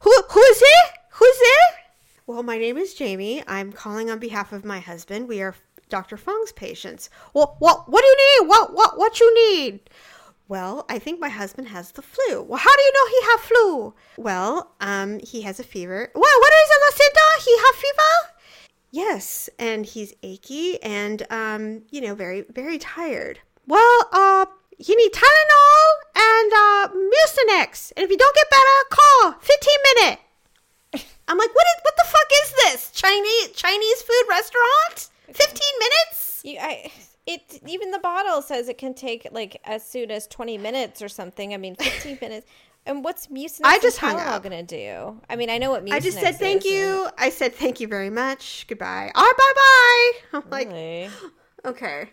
[0.00, 0.92] who, who is it?
[1.12, 1.84] Who's there?
[2.26, 3.42] Well, my name is Jamie.
[3.46, 5.28] I'm calling on behalf of my husband.
[5.28, 5.54] We are
[5.88, 6.16] Dr.
[6.16, 7.10] Fong's patients.
[7.34, 8.48] Well, what, what do you need?
[8.48, 9.80] What, what, what you need?
[10.46, 12.42] Well, I think my husband has the flu.
[12.42, 13.94] Well, how do you know he have flu?
[14.16, 16.10] Well, um, he has a fever.
[16.14, 17.44] Well, what is it, Lucinda?
[17.44, 18.38] He have fever?
[18.90, 23.38] Yes, and he's achy and um, you know, very very tired.
[23.66, 24.46] Well, uh,
[24.78, 27.92] you need Tylenol and uh Mucinex.
[27.96, 30.18] And if you don't get better, call 15 minute.
[31.28, 32.90] I'm like, what is what the fuck is this?
[32.92, 35.08] Chinese Chinese food restaurant?
[35.26, 36.40] 15 minutes?
[36.44, 36.90] You, I,
[37.26, 41.08] it even the bottle says it can take like as soon as twenty minutes or
[41.08, 41.52] something.
[41.52, 42.46] I mean, fifteen minutes.
[42.86, 44.42] And what's Mucinex I just and hung up.
[44.42, 45.20] gonna do?
[45.28, 47.08] I mean, I know what Mucinex I just said thank is, you.
[47.18, 48.64] I said thank you very much.
[48.66, 49.12] Goodbye.
[49.14, 50.38] All right, bye bye.
[50.38, 51.10] I'm and- like, Really?
[51.66, 52.08] okay.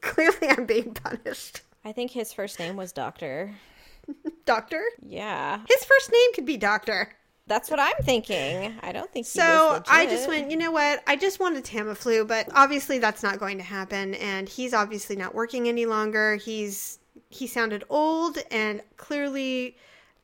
[0.00, 1.60] Clearly I'm being punished.
[1.88, 3.50] I think his first name was Doctor.
[4.44, 4.84] Doctor?
[5.02, 7.08] Yeah, His first name could be Doctor.
[7.46, 8.74] that's what I'm thinking.
[8.82, 11.02] I don't think he So I just went, you know what?
[11.06, 14.14] I just wanted Tamiflu, but obviously that's not going to happen.
[14.16, 16.36] And he's obviously not working any longer.
[16.36, 16.98] He's
[17.30, 19.74] he sounded old, and clearly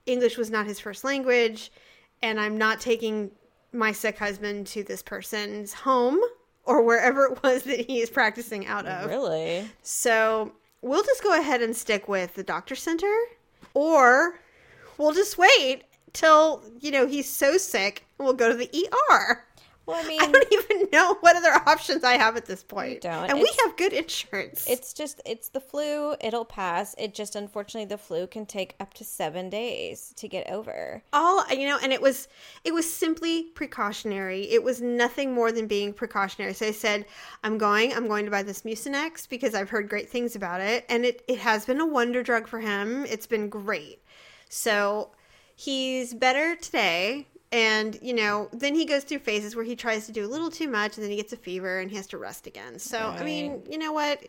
[0.05, 1.73] English was not his first language.
[2.23, 3.31] And I'm not taking
[3.73, 6.21] my sick husband to this person's home
[6.67, 9.09] or wherever it was that he is practicing out of.
[9.09, 9.67] Really?
[9.83, 10.53] So
[10.85, 13.13] we'll just go ahead and stick with the doctor center,
[13.73, 14.39] or
[14.99, 19.45] we'll just wait till you know he's so sick we'll go to the ER.
[19.87, 23.01] Well, I mean, I don't even know what other options I have at this point.
[23.01, 23.31] don't.
[23.31, 24.67] And we have good insurance.
[24.69, 26.15] it's just it's the flu.
[26.21, 26.95] It'll pass.
[26.99, 31.03] It just unfortunately the flu can take up to seven days to get over.
[31.13, 32.29] all you know and it was
[32.65, 37.05] it was simply precautionary it was nothing more than being precautionary so i said
[37.43, 40.85] i'm going i'm going to buy this mucinex because i've heard great things about it
[40.89, 44.03] and it, it has been a wonder drug for him it's been great
[44.49, 45.11] so
[45.55, 50.13] he's better today and you know then he goes through phases where he tries to
[50.13, 52.19] do a little too much and then he gets a fever and he has to
[52.19, 52.79] rest again.
[52.79, 54.21] So i mean you know what?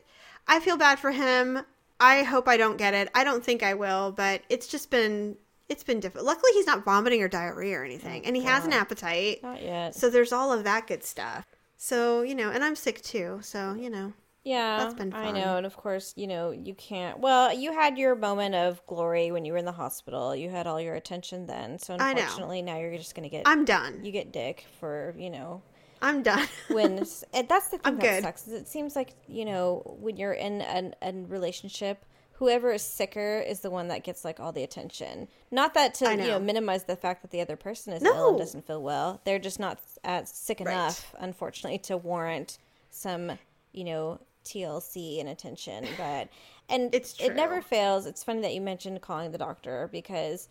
[0.47, 1.65] I feel bad for him.
[1.99, 3.09] I hope i don't get it.
[3.15, 6.85] I don't think i will but it's just been it's been difficult luckily he's not
[6.85, 9.41] vomiting or diarrhea or anything and he oh, has an appetite.
[9.41, 9.95] Not yet.
[9.95, 11.47] so there's all of that good stuff.
[11.77, 13.39] So you know and i'm sick too.
[13.41, 14.13] So you know
[14.45, 17.19] Yeah, That's been I know, and of course, you know, you can't.
[17.19, 20.36] Well, you had your moment of glory when you were in the hospital.
[20.36, 21.79] You had all your attention then.
[21.79, 25.62] So unfortunately, now you're just gonna get i'm done you get dick for you know
[26.01, 26.99] i'm done when
[27.34, 28.23] and that's the thing I'm that good.
[28.23, 28.47] sucks.
[28.47, 32.05] Is it seems like you know when you're in an, a relationship.
[32.39, 35.29] Whoever is sicker is the one that gets like all the attention.
[35.51, 36.39] Not that to I you know know.
[36.39, 39.21] minimize the fact that the other person is ill and doesn't feel well.
[39.23, 40.73] They're just not uh, sick Right.
[40.73, 42.58] enough, unfortunately, to warrant
[42.89, 43.39] some
[43.71, 45.86] you know TLC and attention.
[45.97, 46.29] But
[46.69, 48.05] and It's it never fails.
[48.05, 50.47] It's funny that you mentioned calling the doctor because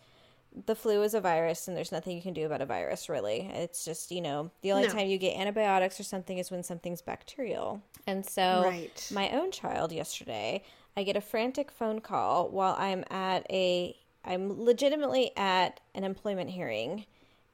[0.67, 3.49] the flu is a virus and there's nothing you can do about a virus really
[3.53, 4.93] it's just you know the only No.
[4.93, 9.05] time you get antibiotics or something is when something's bacterial and so Right.
[9.13, 10.63] my own child yesterday
[10.95, 16.49] i get a frantic phone call while i'm at a i'm legitimately at an employment
[16.49, 17.05] hearing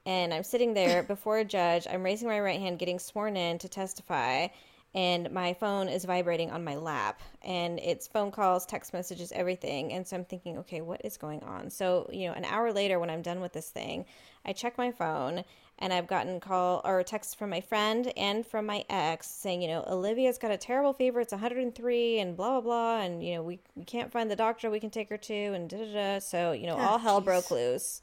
[0.05, 3.57] and i'm sitting there before a judge i'm raising my right hand getting sworn in
[3.57, 4.45] to testify
[4.93, 9.93] and my phone is vibrating on my lap and it's phone calls text messages everything.
[9.93, 11.69] And so i'm thinking okay what is going on?
[11.69, 14.05] So you know an hour later when i'm done with this thing
[14.45, 15.43] i check my phone
[15.79, 19.67] and i've gotten call or text from my friend and from my ex saying you
[19.67, 21.21] know olivia's got a terrible fever.
[21.21, 24.69] It's 103 and blah blah blah and you know we, we can't find the doctor.
[24.69, 26.19] We can take her to and da da da.
[26.19, 28.01] So you know all hell ah, broke loose.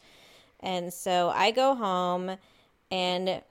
[0.61, 2.37] And so I go home
[2.91, 3.43] and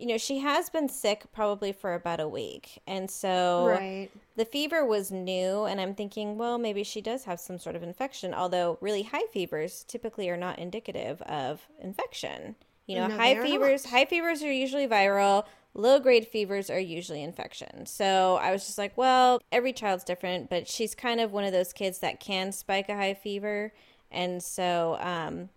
[0.00, 2.80] you know, she has been sick probably for about a week.
[2.86, 4.08] And so Right.
[4.36, 5.64] the fever was new.
[5.64, 8.32] And I'm thinking, well, maybe she does have some sort of infection.
[8.34, 12.56] Although really high fevers typically are not indicative of infection.
[12.86, 13.90] You know, No, high fevers, not.
[13.92, 15.44] high fevers are usually viral.
[15.74, 17.86] Low grade fevers are usually infection.
[17.86, 21.52] So I was just like, well, every child's different, but she's kind of one of
[21.52, 23.72] those kids that can spike a high fever.
[24.10, 25.50] And so, um,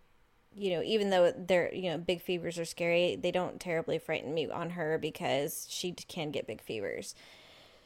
[0.56, 4.34] you know, even though they're, you know, big fevers are scary, they don't terribly frighten
[4.34, 7.16] me on her because she can get big fevers.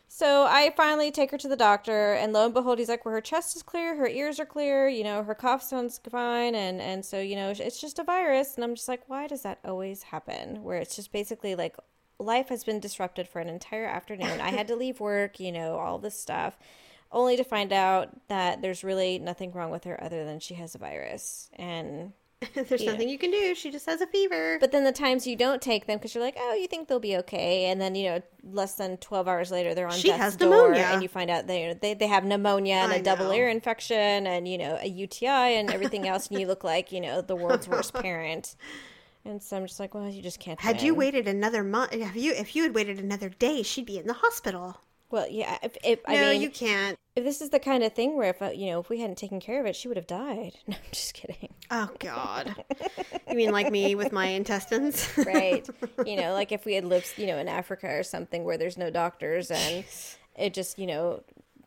[0.10, 3.14] So I finally take her to the doctor, and lo and behold, he's like, "Well,
[3.14, 6.82] her chest is clear, her ears are clear, you know, her cough sounds fine, and
[6.82, 9.60] and so you know, it's just a virus." And I'm just like, "Why does that
[9.66, 10.64] always happen?
[10.64, 11.76] Where it's just basically like
[12.20, 14.42] life has been disrupted for an entire afternoon.
[14.42, 16.58] I had to leave work, you know, all this stuff,
[17.12, 20.74] only to find out that there's really nothing wrong with her other than she has
[20.74, 22.14] a virus, and
[22.54, 23.56] There's nothing you can do.
[23.56, 24.58] She just has a fever.
[24.60, 27.00] but then the times you don't take them because you're like, oh, you think they'll
[27.00, 30.22] be okay, and then you know, less than twelve hours later, they're on She death's
[30.22, 30.90] has door, pneumonia.
[30.92, 33.34] and you find out they they they have pneumonia and I a double know.
[33.34, 37.02] ear infection, and you know, a UTI and everything else, and you look like you
[37.02, 38.56] know the world's worst parent.
[39.26, 40.60] And so I'm just like, well, you just can't.
[40.62, 43.98] had you waited another month, have you if you had waited another day, she'd be
[43.98, 44.80] in the hospital.
[45.10, 45.58] Well, yeah.
[45.64, 46.98] If, if No, I mean, you can't.
[47.16, 49.18] if this is the kind of thing where if uh, you know if we hadn't
[49.18, 50.54] taken care of it, she would have died.
[50.68, 51.50] No, I'm just kidding.
[51.72, 52.56] Oh God.
[53.30, 55.10] you mean like me with my intestines?
[55.26, 55.68] right
[56.06, 58.78] you know like if we had lived you know in africa or something where there's
[58.78, 59.84] no doctors and
[60.36, 61.22] it just you know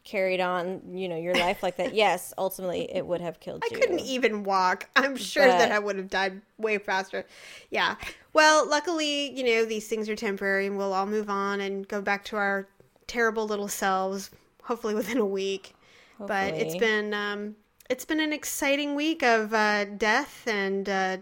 [0.04, 3.68] carried on you know your life like that yes ultimately it would have killed I
[3.70, 4.88] you I couldn't even walk.
[4.96, 7.26] I'm sure that I would have died way faster.
[7.70, 7.96] Yeah.
[8.32, 12.00] Well, luckily, you know, these things are temporary and we'll all move on and go
[12.00, 12.66] back to our
[13.06, 14.30] terrible little selves,
[14.62, 15.74] hopefully within a week.
[16.18, 17.56] But it's been um
[17.90, 21.18] it's been an exciting week of uh death and uh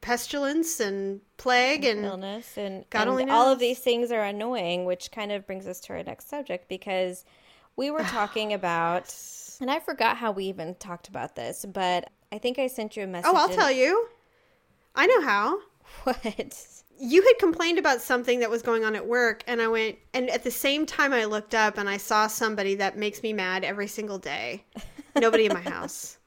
[0.00, 4.84] pestilence and plague and illness and, God and only all of these things are annoying
[4.84, 7.24] which kind of brings us to our next subject because
[7.76, 9.14] we were talking about
[9.60, 13.02] and i forgot how we even talked about this but i think i sent you
[13.04, 14.08] a message Oh, I'll in- tell you.
[14.94, 15.58] I know how.
[16.04, 19.96] what you had complained about something that was going on at work and i went
[20.14, 23.32] and at the same time i looked up and i saw somebody that makes me
[23.32, 24.62] mad every single day
[25.16, 26.18] nobody in my house.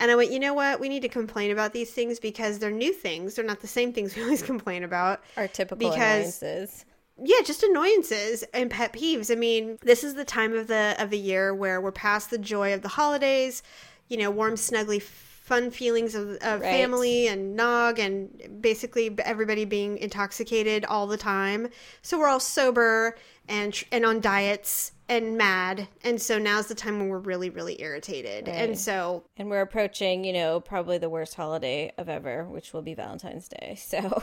[0.00, 0.78] And i went you know what?
[0.80, 3.34] We need to complain about these things because they're new things.
[3.34, 5.22] They're not the same things we always complain about.
[5.36, 6.84] Our typical Because- annoyances.
[7.20, 9.28] Yeah just annoyances and pet peeves.
[9.30, 12.38] I mean this is the time of the of the year where we're past the
[12.38, 13.62] joy of the holidays
[14.08, 16.62] you know warm snuggly fun feelings of, of Right.
[16.62, 21.68] family and nog and basically everybody being intoxicated all the time.
[22.02, 23.16] So we're all sober
[23.48, 27.48] and tr- and on diets and mad and so now's the time when we're really
[27.50, 28.56] really irritated Right.
[28.56, 32.82] and so And we're approaching, you know, probably the worst holiday of ever, which will
[32.82, 33.76] be Valentine's Day.
[33.78, 34.22] So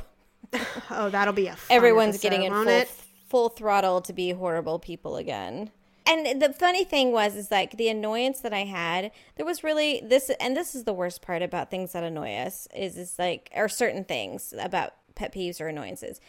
[0.91, 2.87] oh that'll be a fun everyone's getting in full, it?
[3.27, 5.71] full throttle to be horrible people again.
[6.07, 9.09] And the funny thing was, is like the annoyance that I had.
[9.37, 12.67] There was really this, and this is the worst part about things that annoy us
[12.75, 16.21] is, is like, or certain things about pet peeves or annoyances.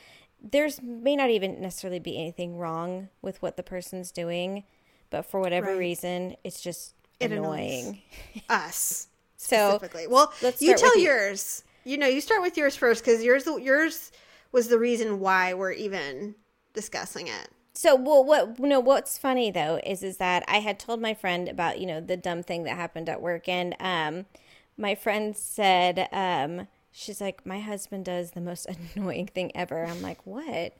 [0.50, 4.64] There's may not even necessarily be anything wrong with what the person's doing,
[5.10, 5.76] but for whatever Right.
[5.76, 8.02] reason, it's just It annoying.
[8.48, 10.06] us So specifically.
[10.06, 11.08] Well, let's you tell with you.
[11.08, 11.64] yours.
[11.84, 14.12] You know, you start with yours first because yours yours
[14.52, 16.34] was the reason why we're even
[16.74, 17.48] discussing it.
[17.74, 21.12] So, well, what you know, what's funny though is is that I had told my
[21.14, 24.26] friend about you know the dumb thing that happened at work, and um,
[24.78, 29.84] my friend said, um, she's like, my husband does the most annoying thing ever.
[29.84, 30.72] I'm like, what?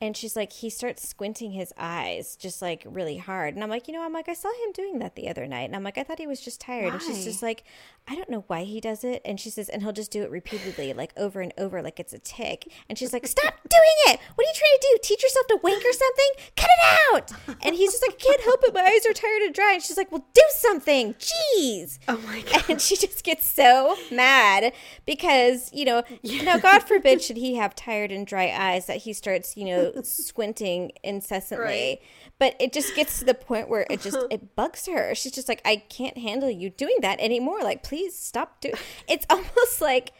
[0.00, 3.54] And she's like, he starts squinting his eyes just like really hard.
[3.54, 5.64] And I'm like, you know, I'm like, I saw him doing that the other night.
[5.64, 6.92] And I'm like, I thought he was just tired.
[6.92, 7.64] And she's just like,
[8.06, 9.20] I don't know why he does it.
[9.24, 12.12] And she says, and he'll just do it repeatedly, like over and over, like it's
[12.12, 12.72] a tick.
[12.88, 14.20] And she's like, stop doing it.
[14.34, 14.98] What are you trying to do?
[15.02, 16.30] Teach yourself to wink or something?
[16.56, 17.32] Cut it out.
[17.66, 18.74] And he's just like, I can't help it.
[18.74, 19.72] My eyes are tired and dry.
[19.74, 21.14] And she's like, well, do something.
[21.14, 21.98] Jeez.
[22.06, 22.64] Oh my god.
[22.70, 24.72] And she just gets so mad
[25.06, 29.12] because, you know, now God forbid should he have tired and dry eyes that he
[29.12, 31.66] starts, you know, squinting incessantly.
[31.66, 32.00] Right.
[32.38, 35.14] But it just gets to the point where it just it bugs her.
[35.14, 37.62] She's just like, I can't handle you doing that anymore.
[37.62, 38.74] Like, please stop doing
[39.08, 40.12] it's almost like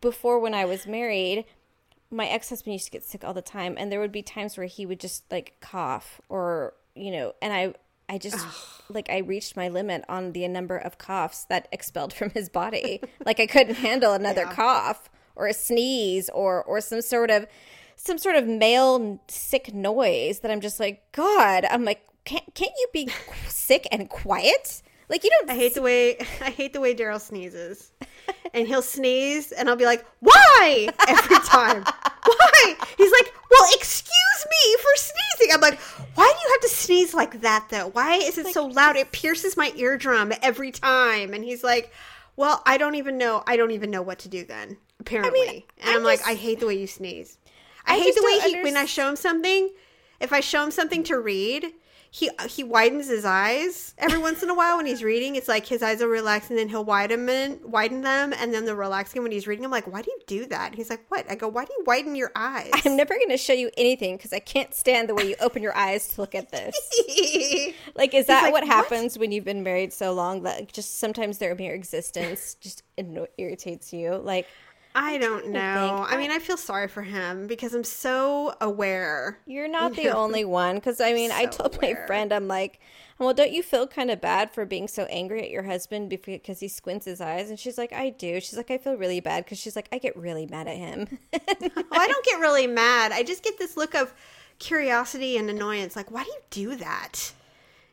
[0.00, 1.44] before when I was married,
[2.10, 4.56] my ex husband used to get sick all the time, and there would be times
[4.56, 7.74] where he would just like cough or you know, and I
[8.08, 8.44] I just
[8.88, 13.00] like I reached my limit on the number of coughs that expelled from his body.
[13.24, 14.54] like I couldn't handle another Yeah.
[14.54, 17.46] cough or a sneeze or or some sort of
[18.02, 22.72] some sort of male sick noise that I'm just like, God, I'm like, can't can't
[22.78, 23.10] you be
[23.48, 24.82] sick and quiet?
[25.08, 27.92] Like you don't I hate the way I hate the way Daryl sneezes.
[28.54, 31.84] And he'll sneeze and I'll be like, "Why?" every time.
[32.24, 32.74] why?
[32.96, 35.54] He's like, well, excuse me for sneezing.
[35.54, 35.78] I'm like,
[36.14, 37.88] why do you have to sneeze like that though?
[37.88, 38.96] Why is it so loud?
[38.96, 41.34] It pierces my eardrum every time.
[41.34, 41.92] And he's like,
[42.36, 43.42] well, I don't even know.
[43.46, 44.78] I don't even know what to do then.
[45.00, 47.38] Apparently, and I'm, I'm like, I hate the way you sneeze.
[47.90, 49.70] I, hate the way don't when I show him something.
[50.20, 51.72] If I show him something to read,
[52.12, 55.36] he uh, he widens his eyes every once in a while when he's reading.
[55.36, 58.64] It's like his eyes will relax and then he'll widen them, widen them, and then
[58.64, 59.64] they'll relax again when he's reading.
[59.64, 60.68] I'm like, why do you do that?
[60.68, 61.30] And he's like, what?
[61.30, 62.70] I go, why do you widen your eyes?
[62.84, 65.62] I'm never going to show you anything because I can't stand the way you open
[65.62, 66.76] your eyes to look at this.
[67.94, 70.98] Like, is that like, what "What?" happens when you've been married so long that just
[70.98, 72.82] sometimes their mere existence just
[73.36, 74.14] irritates you?
[74.16, 74.46] Like,
[74.94, 76.04] I don't know.
[76.08, 79.38] I mean, I feel sorry for him because I'm so aware.
[79.46, 80.76] you're not the only one.
[80.76, 82.80] Because, I mean, I told my friend, I'm like,
[83.18, 86.58] well, don't you feel kind of bad for being so angry at your husband because
[86.58, 87.50] he squints his eyes?
[87.50, 88.40] And she's like, I do.
[88.40, 91.18] She's like, I feel really bad because she's like, I get really mad at him.
[91.32, 93.12] I don't get really mad.
[93.12, 94.12] I just get this look of
[94.58, 95.94] curiosity and annoyance.
[95.94, 97.32] Like, why do you do that?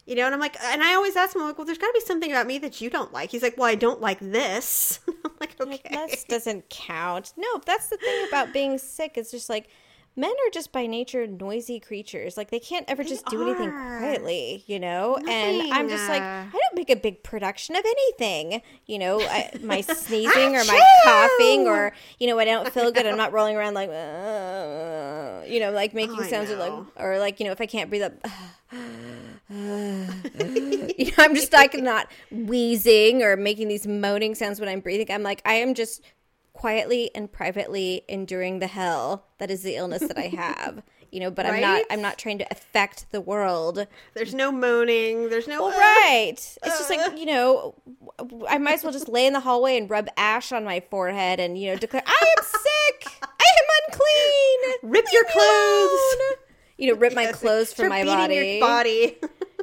[0.08, 1.88] You know, and I'm like, and I always ask him, I'm like, well, there's got
[1.88, 3.30] to be something about me that you don't like.
[3.30, 5.02] He's like, well, I don't like this.
[5.08, 6.08] I'm like, okay.
[6.10, 7.34] This doesn't count.
[7.36, 9.18] No, that's the thing about being sick.
[9.18, 9.68] It's just like
[10.16, 12.38] men are just by nature noisy creatures.
[12.38, 15.18] Like they can't ever just do anything quietly, you know?
[15.18, 18.62] And I'm just like, I don't make a big production of anything.
[18.86, 23.06] You know, I, my sneezing or my coughing or, you know, I don't feel good,
[23.06, 26.74] I'm not rolling around like, uh, you know, like making Oh, I sounds or like,
[26.96, 28.14] or like, you know, if I can't breathe up.
[29.50, 35.08] you know, I'm just like not wheezing or making these moaning sounds when I'm breathing.
[35.10, 36.02] I'm like, I am just
[36.54, 40.84] quietly and privately enduring the hell that is the illness that I have.
[41.10, 41.84] You know, but I'm not.
[41.90, 43.88] I'm not trying to affect the world.
[44.14, 45.30] There's no moaning.
[45.30, 45.64] There's no.
[45.64, 46.36] Well, uh, right.
[46.36, 47.16] It's just like, uh.
[47.16, 47.76] you know,
[48.50, 51.40] I might as well just lay in the hallway and rub ash on my forehead
[51.40, 53.08] and, you know, declare, I am sick.
[53.24, 54.92] I am unclean.
[54.92, 56.38] Rip your Leave alone." clothes.
[56.78, 58.36] You know, rip my Yes, clothes from my body.
[58.36, 59.18] Your body.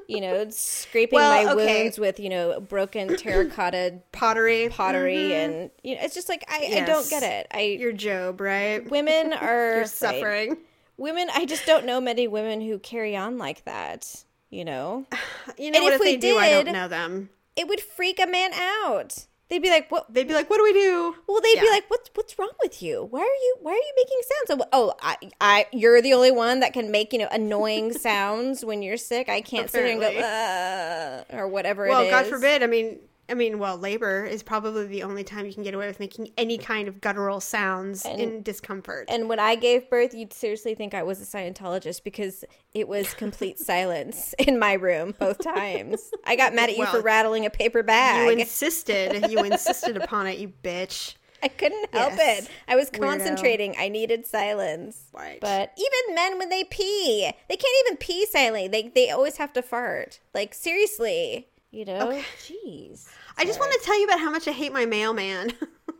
[0.09, 1.83] You know, scraping Well, my okay.
[1.83, 4.69] wounds with, you know, broken terracotta Pottery.
[4.71, 5.53] pottery mm-hmm.
[5.53, 7.47] and you know it's just like I, I don't get it.
[7.53, 8.89] I You're Job, right?
[8.91, 9.89] women are You're right.
[9.89, 10.57] suffering.
[10.97, 15.07] Women I just don't know many women who carry on like that, you know.
[15.59, 15.93] You know And what?
[15.95, 17.31] if If, we they do, I don't did- know them.
[17.57, 19.27] It would freak a man out.
[19.51, 21.85] They'd be like, "What They'd be like, "What do we do?" Well, they'd be like,
[21.89, 23.07] "What's what's wrong with you?
[23.11, 26.31] Why are you why are you making sounds?" Oh, Oh, I, I you're the only
[26.31, 29.29] one that can make you know annoying sounds when you're sick.
[29.29, 31.87] I can't sit there and go uh, or whatever.
[31.89, 32.63] Well, it God forbid.
[32.63, 35.87] I mean, I mean, well, labor is probably the only time you can get away
[35.87, 39.07] with making any kind of guttural sounds in discomfort.
[39.09, 43.15] And when I gave birth, you'd seriously think I was a Scientologist because it was
[43.15, 46.11] complete silence in my room both times.
[46.27, 48.27] I got mad at you for rattling a paper bag.
[48.31, 49.31] you insisted.
[49.31, 51.15] You insisted upon it, you bitch.
[51.43, 52.45] I couldn't help Yes.
[52.45, 52.51] it.
[52.69, 53.01] I was Weirdo.
[53.01, 53.75] concentrating.
[53.79, 55.05] I needed silence.
[55.13, 55.39] Right.
[55.41, 58.69] But even men when they pee, they can't even pee silently.
[58.69, 60.21] They they always have to fart.
[60.33, 62.23] Like seriously, you know?
[62.41, 63.09] Jeez.
[63.37, 65.53] I just want to tell you about how much I hate my mailman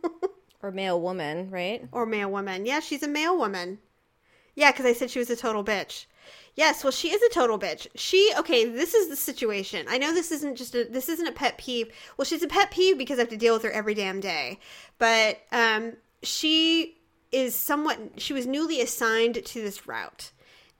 [0.61, 1.87] Or male woman, right?
[1.91, 2.65] or male woman.
[2.65, 3.77] Yeah, she's a male woman.
[4.55, 6.05] Yeah, because I said she was a total bitch.
[6.55, 7.87] Yes, well, she is a total bitch.
[7.95, 8.65] She okay.
[8.65, 9.85] This is the situation.
[9.89, 11.91] I know this isn't just a this isn't a pet peeve.
[12.17, 14.59] Well, she's a pet peeve because I have to deal with her every damn day.
[14.97, 16.97] But um, she
[17.31, 17.99] is somewhat.
[18.17, 20.31] She was newly assigned to this route,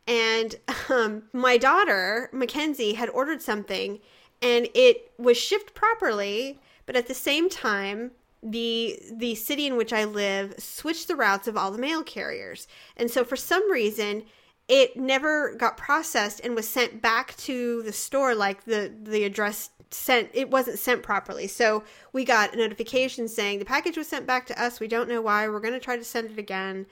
[0.08, 0.56] and
[0.90, 4.00] um, my daughter Mackenzie had ordered something,
[4.42, 8.12] and it was shipped properly, but at the same time
[8.44, 12.68] the the city in which I live switched the routes of all the mail carriers.
[12.96, 14.24] And so for some reason
[14.68, 19.72] it never got processed and was sent back to the store like the the address
[19.92, 21.48] sent it wasn't sent properly.
[21.48, 24.80] So we got a notification saying the package was sent back to us.
[24.80, 25.48] We don't know why.
[25.48, 26.86] We're going to try to send it again.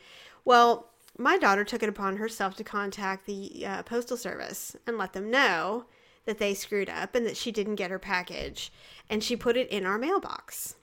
[0.46, 5.14] Well, my daughter took it upon herself to contact the uh, postal service and let
[5.14, 5.86] them know
[6.26, 8.72] that they screwed up and that she didn't get her package
[9.10, 10.76] and she put it in our mailbox.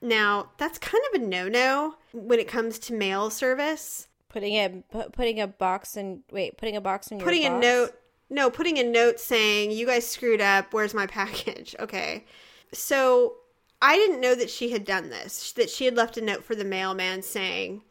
[0.00, 4.08] Now, that's kind of a no-no when it comes to mail service.
[4.28, 7.58] Putting a pu- putting a box in wait, putting a box in your Putting a
[7.58, 7.92] note,
[8.28, 10.74] no, putting a note saying, "You guys screwed up.
[10.74, 12.24] Where's my package?" Okay.
[12.72, 13.36] So,
[13.80, 15.52] I didn't know that she had done this.
[15.52, 17.82] That she had left a note for the mailman saying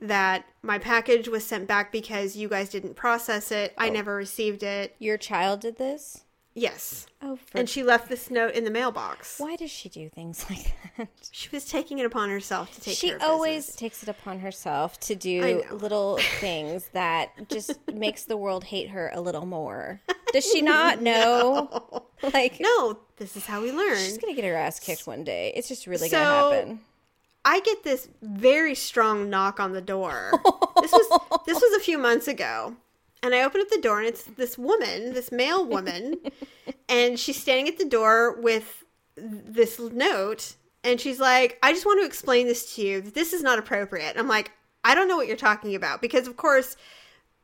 [0.00, 3.74] that my package was sent back because you guys didn't process it.
[3.76, 3.92] I oh.
[3.92, 4.94] never received it.
[4.98, 6.24] Your child did this?
[6.58, 7.06] Yes.
[7.22, 9.38] Oh, for And she left this note in the mailbox.
[9.38, 11.08] why does she do things like that?
[11.30, 13.76] She was taking it upon herself to take She care of always business.
[13.76, 19.10] takes it upon herself to do little things that just makes the world hate her
[19.14, 20.00] a little more.
[20.32, 22.04] Does she not know?
[22.34, 23.96] Like, No, this is how we learn.
[23.96, 25.52] she's gonna get her ass kicked one day.
[25.56, 26.80] It's just really So- gonna happen.
[27.44, 30.32] I get this very strong knock on the door.
[30.82, 32.74] this was this was a few months ago.
[33.22, 36.16] And I open up the door and it's this woman, this male woman,
[36.88, 38.84] and she's standing at the door with
[39.16, 40.54] this note
[40.84, 43.00] and she's like, "I just want to explain this to you.
[43.00, 44.52] This is not appropriate." I'm like,
[44.84, 46.76] "I don't know what you're talking about because of course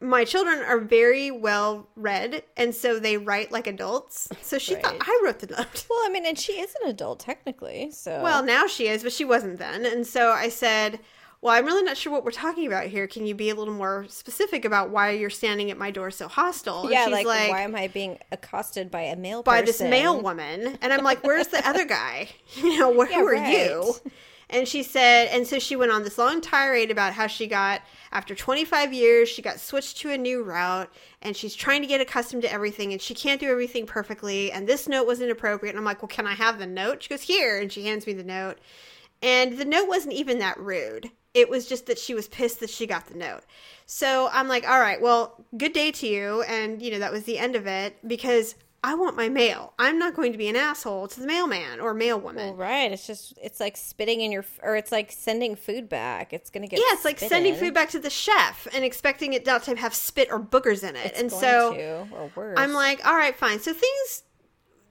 [0.01, 4.97] my children are very well read and so they write like adults so she thought
[5.01, 8.43] i wrote the note Well, I mean, and she is an adult technically, so well
[8.43, 10.99] now she is but she wasn't then and so i said
[11.45, 13.07] well i'm really not sure what we're talking about here.
[13.07, 16.27] Can you be a little more specific about why you're standing at my door so
[16.27, 16.83] hostile?
[16.83, 19.91] And yeah, she's like, why am I being accosted by a male by this person?
[19.91, 20.79] male woman.
[20.81, 22.31] And i'm like where's the other guy?
[22.57, 23.53] You know where, Yeah, who are right.
[23.71, 23.95] you
[24.51, 27.83] and she said and so she went on this long tirade about how she got
[28.13, 30.91] after 25 years she got switched to a new route
[31.23, 34.67] and she's trying to get accustomed to everything and she can't do everything perfectly and
[34.67, 37.03] this note was inappropriate and i'm like well can i have the note?
[37.03, 37.59] She goes here.
[37.59, 38.59] And she hands me the note
[39.25, 41.11] and the note wasn't even that rude.
[41.33, 43.41] It was just that she was pissed that she got the note.
[43.87, 46.43] So I'm like, all right, well, good day to you.
[46.43, 48.55] And, you know, that was the end of it because
[48.85, 49.73] I want my mail.
[49.79, 52.49] I'm not going to be an asshole to the mailman or mail woman.
[52.49, 52.93] Well, right.
[52.93, 56.35] It's just it's like spitting in your or it's like sending food back.
[56.35, 57.59] It's gonna get yeah, it's like sending in.
[57.59, 60.97] food back to the chef and expecting it not to have spit or boogers in
[60.97, 61.07] it.
[61.07, 62.59] It's and so to, or worse.
[62.59, 63.59] I'm like, all right, fine.
[63.59, 64.24] So things.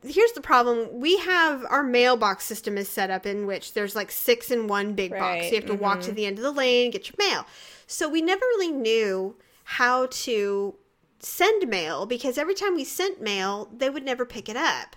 [0.05, 0.99] Here's the problem.
[0.99, 4.93] We have our mailbox system is set up in which there's like six in one
[4.93, 5.21] big box.
[5.21, 6.15] Right, You have to walk to mm-hmm.
[6.15, 7.45] the end of the lane, get your mail.
[7.87, 10.75] So we never really knew how to
[11.19, 14.95] send mail because every time we sent mail, they would never pick it up.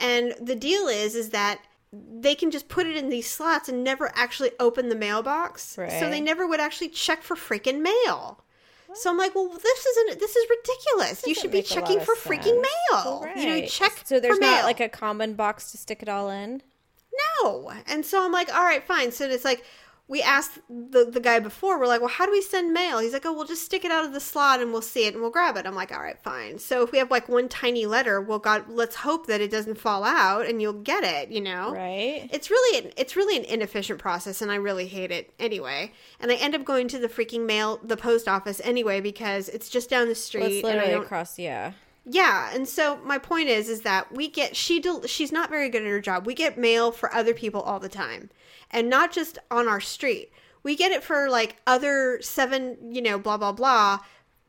[0.00, 1.60] And the deal is, is that
[1.92, 5.76] they can just put it in these slots and never actually open the mailbox.
[6.00, 8.44] So they never would actually check for freaking mail.
[8.94, 10.18] So I'm like, well, this isn't.
[10.20, 11.22] This is ridiculous.
[11.26, 12.66] You should be make a lot checking for freaking sense.
[12.90, 13.20] mail.
[13.20, 13.68] Well, You know, right.
[13.68, 14.00] check.
[14.04, 14.64] So there's not mail.
[14.64, 16.62] like a common box to stick it all in.
[17.42, 17.72] no.
[17.86, 19.12] And so I'm like, all right, fine.
[19.12, 19.64] So it's like
[20.08, 21.78] we asked the the guy before.
[21.78, 22.98] We're like, well, how do we send mail?
[22.98, 25.12] He's like, oh, we'll just stick it out of the slot and we'll see it
[25.12, 25.66] and we'll grab it.
[25.66, 26.58] I'm like, all right, fine.
[26.58, 29.78] So if we have like one tiny letter, well, God, let's hope that it doesn't
[29.78, 31.30] fall out and you'll get it.
[31.30, 32.28] You know, Right.
[32.32, 36.30] it's really an, it's really an inefficient process and i really hate it anyway and
[36.30, 39.90] i end up going to the freaking mail the post office anyway because it's just
[39.90, 41.38] down the street Well, it's literally across.
[41.38, 41.72] Yeah.
[42.04, 45.68] yeah and so my point is is that we get she del- she's not very
[45.68, 48.30] good at her job we get mail for other people all the time
[48.70, 50.30] and not just on our street.
[50.62, 54.00] We get it for like other seven you know blah blah blah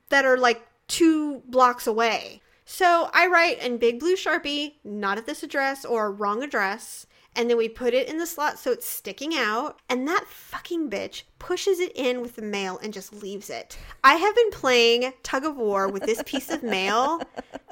[0.09, 2.41] that are like two blocks away.
[2.65, 7.49] So i write in big blue sharpie not at this address or wrong address and
[7.49, 11.23] then we put it in the slot so it's sticking out and that fucking bitch
[11.37, 13.77] pushes it in with the mail and just leaves it.
[14.03, 17.21] I have been playing tug of war with this piece of mail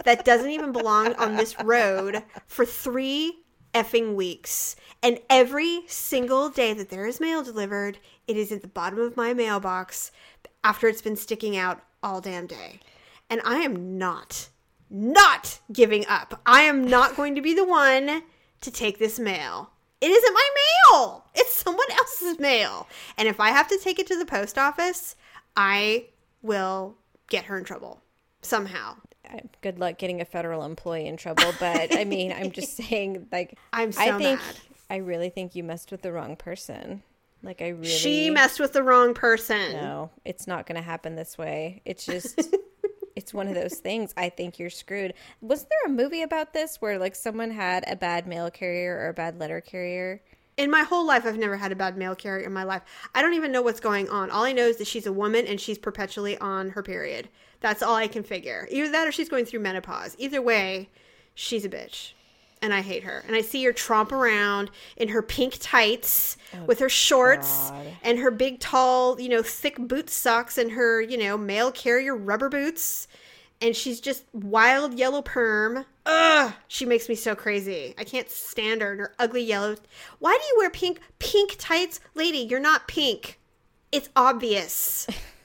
[0.05, 3.43] that doesn't even belong on this road for three
[3.73, 7.97] effing weeks and every single day that there is mail delivered
[8.27, 10.11] it is at the bottom of my mailbox
[10.63, 12.79] after it's been sticking out all damn day
[13.29, 14.49] and i am not
[14.89, 18.23] not giving up i am not going to be the one
[18.61, 19.71] to take this mail.
[20.01, 20.49] It isn't my
[20.91, 21.25] mail.
[21.35, 22.87] It's someone else's mail.
[23.17, 25.15] And if I have to take it to the post office,
[25.55, 26.07] I
[26.41, 26.95] will
[27.29, 28.01] get her in trouble
[28.41, 28.97] somehow.
[29.61, 33.57] Good luck getting a federal employee in trouble, but I mean, I'm just saying, like,
[33.73, 34.55] I'm so I think, mad.
[34.89, 37.03] I really think you messed with the wrong person.
[37.43, 37.87] Like, I really.
[37.87, 39.73] She messed with the wrong person.
[39.73, 41.81] No, it's not going to happen this way.
[41.85, 42.41] It's just,
[43.15, 44.13] it's one of those things.
[44.17, 45.13] I think you're screwed.
[45.41, 49.09] Was there a movie about this where like someone had a bad mail carrier or
[49.09, 50.21] a bad letter carrier?
[50.57, 52.81] In my whole life, I've never had a bad mail carrier in my life.
[53.13, 54.31] I don't even know what's going on.
[54.31, 57.29] All I know is that she's a woman and she's perpetually on her period.
[57.59, 58.67] That's all I can figure.
[58.71, 60.15] Either that or she's going through menopause.
[60.19, 60.89] Either way,
[61.33, 62.13] she's a bitch.
[62.61, 63.23] And I hate her.
[63.27, 67.85] And I see her tromp around in her pink tights oh, with her shorts God.
[68.01, 72.15] and her big, tall, you know, thick boot socks and her, you know, mail carrier
[72.15, 73.07] rubber boots.
[73.61, 75.85] And she's just wild yellow perm.
[76.05, 77.93] Ugh, she makes me so crazy.
[77.97, 79.75] I can't stand her and her ugly yellow.
[80.19, 82.39] Why do you wear pink pink tights, lady?
[82.39, 83.39] You're not pink.
[83.91, 85.07] It's obvious.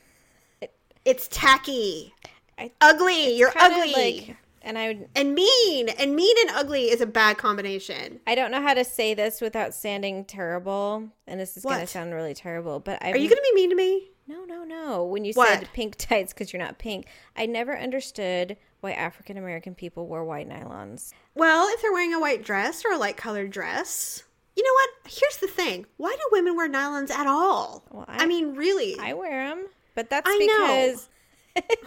[1.05, 2.15] it's tacky.
[2.59, 3.37] I- ugly.
[3.37, 3.93] You're ugly.
[3.93, 5.89] Like, and I would, and mean.
[5.89, 8.21] And mean and ugly is a bad combination.
[8.27, 11.87] I don't know how to say this without sounding terrible, and this is going to
[11.87, 12.79] sound really terrible.
[12.79, 14.09] But I Are you going to be mean to me?
[14.29, 15.05] No, no, no.
[15.05, 15.49] When you What?
[15.49, 20.25] said pink tights because you're not pink, I never understood why African American people wore
[20.25, 21.13] white nylons.
[21.35, 24.23] Well, if they're wearing a white dress or a light colored dress.
[24.55, 25.13] You know what?
[25.13, 25.87] Here's the thing.
[25.97, 27.83] Why do women wear nylons at all?
[27.91, 28.97] Well, I, I- mean, really.
[29.01, 31.09] I wear them, but that's I because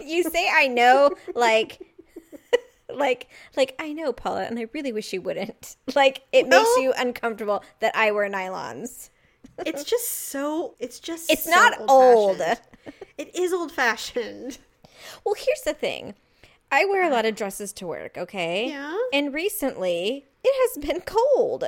[0.00, 1.80] you say I know, like,
[2.94, 5.76] like, like I know, Paula, and I really wish you wouldn't.
[5.94, 9.08] Like, it makes you uncomfortable that I wear nylons.
[9.64, 10.74] It's just so.
[10.78, 11.30] It's just.
[11.30, 12.40] It's so not old.
[12.40, 12.60] old-fashioned.
[13.16, 14.58] It is old fashioned.
[15.24, 16.14] Well, here's the thing.
[16.70, 18.68] I wear a lot of dresses to work, okay?
[18.68, 18.96] Yeah?
[19.12, 21.64] And recently, it has been cold.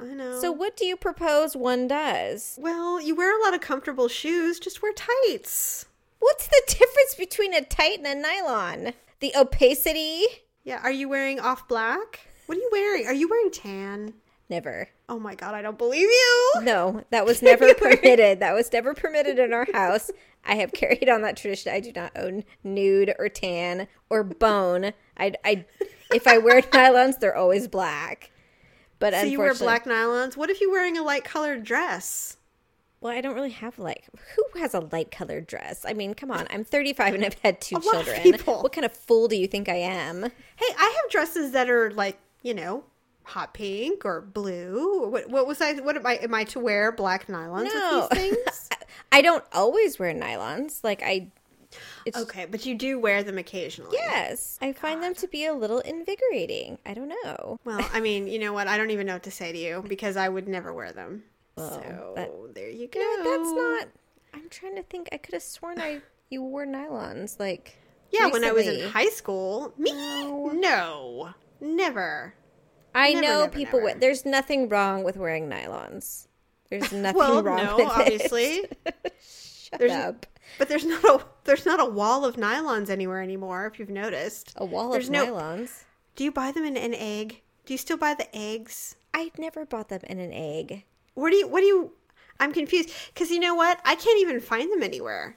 [0.00, 0.40] I know.
[0.40, 2.58] So, what do you propose one does?
[2.60, 4.58] well, you wear a lot of comfortable shoes.
[4.60, 5.86] Just wear tights.
[6.20, 8.92] What's the difference between a tight and a nylon?
[9.20, 10.24] The opacity?
[10.64, 10.80] Yeah.
[10.82, 12.20] Are you wearing off black?
[12.46, 13.06] What are you wearing?
[13.06, 14.14] Are you wearing tan?
[14.50, 14.88] Never.
[15.10, 15.54] Oh my god!
[15.54, 16.52] I don't believe you.
[16.62, 18.40] No, that was never permitted.
[18.40, 20.10] That was never permitted in our house.
[20.44, 21.72] I have carried on that tradition.
[21.72, 24.92] I do not own nude or tan or bone.
[25.18, 25.66] I, I
[26.12, 28.30] if I wear nylons, they're always black.
[28.98, 30.36] But So you wear black nylons.
[30.36, 32.36] What if you're wearing a light colored dress?
[33.00, 35.84] Well, I don't really have like who has a light colored dress?
[35.86, 36.46] I mean, come on.
[36.50, 38.20] I'm 35 and I've had two A children.
[38.22, 38.60] people.
[38.62, 40.22] What kind of fool do you think I am?
[40.24, 42.84] Hey, I have dresses that are like you know
[43.22, 45.06] hot pink or blue.
[45.10, 45.74] What, what was I?
[45.74, 46.14] What am I?
[46.16, 48.08] Am I to wear black nylons No.
[48.10, 48.68] with these things?
[49.12, 50.82] I don't always wear nylons.
[50.82, 51.28] Like I
[52.06, 53.96] it's okay, but you do wear them occasionally.
[53.96, 56.78] yes, I find them to be a little invigorating.
[56.86, 57.58] I don't know.
[57.64, 58.66] Well, I mean, you know what?
[58.68, 61.24] I don't even know what to say to you because I would never wear them.
[61.56, 63.00] so that- there you go.
[63.00, 63.24] What?
[63.24, 63.88] That's not.
[64.34, 65.08] I'm trying to think.
[65.12, 67.38] I could have sworn I you wore nylons.
[67.40, 67.76] Like
[68.10, 70.50] Yeah, when I was in high school, me No.
[70.54, 71.30] no,
[71.60, 72.34] never.
[72.94, 73.78] I Never, know never, people.
[73.80, 73.84] never.
[73.92, 76.26] wear- There's nothing wrong with wearing nylons.
[76.70, 77.90] There's nothing Well, wrong no, with it.
[77.92, 78.64] obviously,
[79.22, 80.26] Shut There's- up.
[80.56, 83.66] But there's not a there's not a wall of nylons anywhere anymore.
[83.66, 85.84] If you've noticed, A wall there's of no- nylons.
[86.16, 87.42] Do you buy them in an egg?
[87.66, 88.96] Do you still buy the eggs?
[89.14, 90.84] I've never bought them in an egg.
[91.14, 91.46] Where do you?
[91.48, 91.92] What do you?
[92.40, 93.80] I'm confused because you know what?
[93.84, 95.36] I can't even find them anywhere.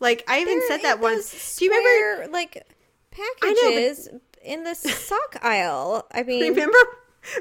[0.00, 1.56] Like I even They're said that once.
[1.56, 2.14] Do you remember?
[2.24, 2.62] square, like know,
[3.40, 4.08] but- packages
[4.42, 6.06] in the sock aisle?
[6.12, 6.76] I mean, Remember?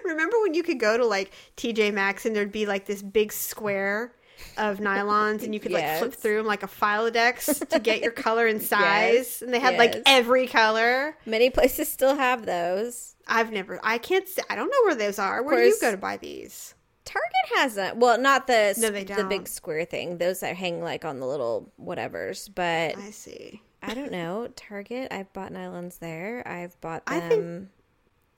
[0.04, 3.34] Remember when you could go to like TJ Maxx and there'd be like this big
[3.34, 4.14] square
[4.58, 8.12] of nylons and you could like flip through them like a Philodex to get your
[8.26, 11.18] color and size Yes, and they had like every color.
[11.26, 13.16] many places still have those.
[13.28, 13.80] I've never.
[13.84, 14.28] I can't.
[14.28, 15.42] Say, I don't know where those are.
[15.44, 16.76] Where do you go to buy these?
[17.06, 18.00] Target has them.
[18.00, 19.18] Well, not the No, they don't.
[19.18, 20.18] the big square thing.
[20.18, 22.50] Those that hang like on the little whatevers.
[22.54, 23.62] But I see.
[23.82, 24.48] I don't know.
[24.56, 25.08] Target.
[25.12, 26.48] I've bought nylons there.
[26.48, 27.16] I've bought them.
[27.16, 27.68] I think-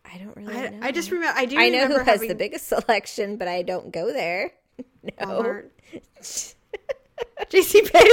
[0.06, 0.80] I don't really I, know.
[0.82, 1.38] I just remember.
[1.40, 1.58] I do.
[1.58, 4.52] I know who has having the biggest selection, but I don't go there.
[5.20, 5.62] No.
[7.50, 8.10] JC Penney.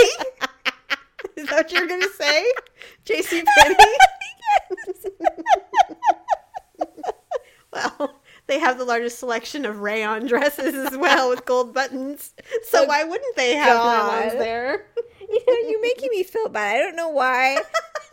[1.36, 2.52] Is that what you're gonna say?
[3.06, 3.76] JC Penney.
[7.72, 12.34] well, they have the largest selection of rayon dresses as well with gold buttons.
[12.64, 14.32] So Oh, why wouldn't they have God.
[14.32, 14.86] nylons there?
[15.20, 16.76] You know, you're making me feel bad.
[16.76, 17.58] I don't know why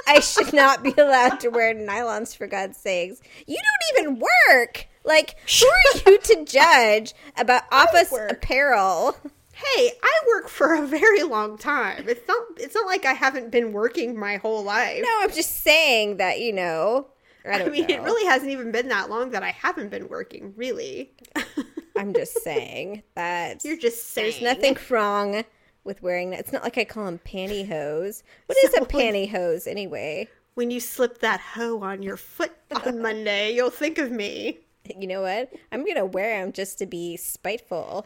[0.07, 3.21] I should not be allowed to wear nylons for God's sakes.
[3.45, 4.87] You don't even work.
[5.03, 9.17] Like, who are you to judge about office apparel?
[9.53, 12.07] Hey, I work for a very long time.
[12.07, 12.41] It's not.
[12.57, 15.01] It's not like I haven't been working my whole life.
[15.01, 17.07] No, I'm just saying that, you know.
[17.45, 17.95] I I mean, know.
[17.95, 20.53] it really hasn't even been that long that I haven't been working.
[20.55, 21.13] Really,
[21.97, 24.31] I'm just saying that you're just saying.
[24.31, 25.43] there's nothing wrong
[25.87, 26.39] with wearing that.
[26.41, 28.21] It's not like I call them pantyhose.
[28.45, 30.27] What is So a pantyhose anyway?
[30.53, 32.51] when you slip that hoe on your foot
[32.83, 34.57] on Monday, you'll think of me.
[34.97, 35.51] You know what?
[35.71, 38.05] I'm going to wear them just to be spiteful.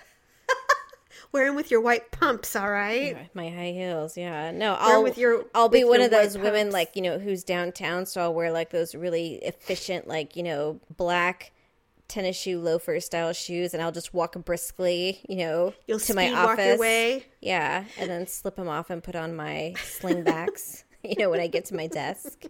[1.31, 3.29] Wearing with your white pumps, all right?
[3.33, 4.51] My high heels, yeah.
[4.51, 6.73] No, I'll with your- I'll be one of those women pumps.
[6.73, 10.79] like you know who's downtown, so I'll wear like those really efficient, like you know,
[10.97, 11.51] black
[12.11, 16.25] tennis shoe loafer style shoes, and I'll just walk briskly, you know, You'll to my
[16.27, 16.65] speed walk office.
[16.67, 17.25] your way.
[17.39, 21.47] Yeah, and then slip them off and put on my slingbacks, you know, when I
[21.47, 22.43] get to my desk.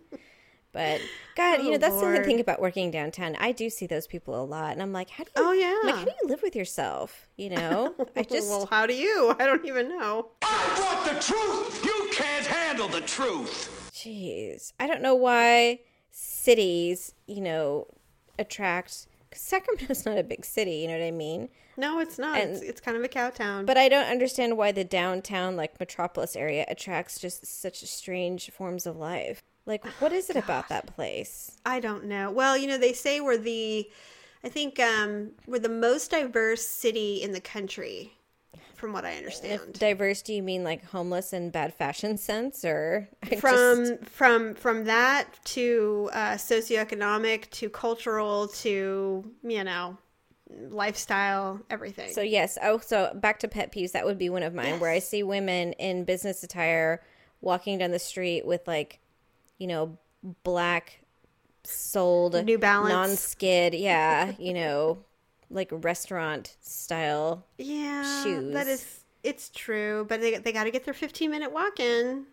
[0.73, 1.01] But
[1.35, 2.15] God, you Oh, know, that's the Lord.
[2.15, 3.35] other thing about working downtown.
[3.39, 5.43] I do see those people a lot, and I'm like, how do you?
[5.45, 5.77] Oh, yeah.
[5.81, 7.27] I'm like, how do you live with yourself?
[7.35, 9.35] You know, I just well, how do you?
[9.37, 10.29] I don't even know.
[10.41, 11.83] I want the truth.
[11.85, 13.91] You can't handle the truth.
[13.93, 17.87] Jeez, I don't know why cities, you know,
[18.39, 19.07] attract.
[19.33, 21.49] Sacramento's not a big city, you know what I mean?
[21.77, 22.39] No, it's not.
[22.39, 23.65] And- it's, it's kind of a cow town.
[23.65, 28.85] But I don't understand why the downtown, like metropolis area, attracts just such strange forms
[28.85, 29.43] of life.
[29.65, 31.57] Like, what is it about that place?
[31.65, 32.31] I don't know.
[32.31, 33.89] Well, you know, they say we're the,
[34.43, 38.13] I think um, we're the most diverse city in the country,
[38.81, 39.73] from what I understand.
[39.73, 40.21] Diverse?
[40.21, 44.83] Do you mean like homeless and bad fashion sense, or I from just- from from
[44.85, 49.97] that to uh, socioeconomic to cultural to you know
[50.69, 52.11] lifestyle everything.
[52.11, 52.57] So yes.
[52.61, 53.93] Oh, so back to pet peeves.
[53.93, 57.01] That would be one of mine, where I see women in business attire
[57.39, 58.99] walking down the street with like,
[59.57, 59.97] you know,
[60.43, 60.99] black
[61.63, 62.89] soled New Balance.
[62.91, 64.99] non-skid, yeah, you know,
[65.51, 67.45] like restaurant style.
[67.57, 68.53] Yeah, shoes.
[68.53, 72.25] that is it's true, but they they got to get their 15 minute walk in.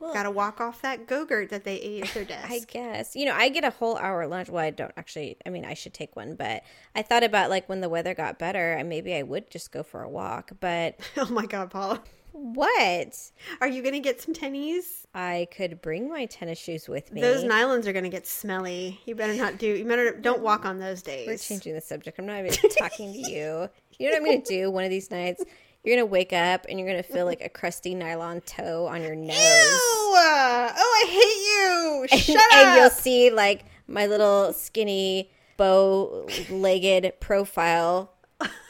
[0.00, 2.50] got to walk off that go-gurt that they ate at their desk.
[2.50, 3.16] I guess.
[3.16, 4.48] You know, I get a whole hour lunch.
[4.48, 5.36] Well, I don't actually.
[5.46, 6.62] I mean, I should take one, but
[6.94, 9.82] I thought about like when the weather got better, and maybe I would just go
[9.82, 10.52] for a walk.
[10.60, 12.02] But oh my god, Paula.
[12.36, 13.30] What?
[13.60, 15.06] Are you going to get some tennies?
[15.14, 17.22] I could bring my tennis shoes with me.
[17.22, 19.00] Those nylons are going to get smelly.
[19.06, 19.66] You better not do.
[19.66, 21.26] You better don't walk on those days.
[21.26, 22.18] We're changing the subject.
[22.18, 23.68] I'm not even talking to you.
[23.98, 25.42] You know what I'm going to do one of these nights?
[25.82, 28.86] You're going to wake up and you're going to feel like a crusty nylon toe
[28.86, 29.36] on your nose.
[29.36, 30.12] Ew!
[30.18, 32.18] Oh, I hate you.
[32.18, 32.76] Shut and up.
[32.76, 38.12] you'll see like my little skinny bow legged profile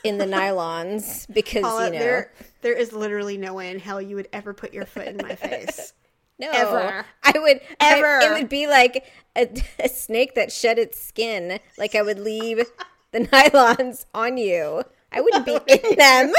[0.05, 2.25] in the nylons because Paula, you know
[2.63, 5.35] there, is literally no way in hell you would ever put your foot in my
[5.35, 5.93] face.
[6.39, 7.05] no ever.
[7.23, 8.19] I would I- Ever.
[8.23, 9.05] it would be like
[9.37, 9.49] a,
[9.85, 11.59] a snake that shed its skin.
[11.79, 12.65] Like I would leave
[13.13, 14.83] the nylons on you.
[15.13, 16.33] I wouldn't be in them.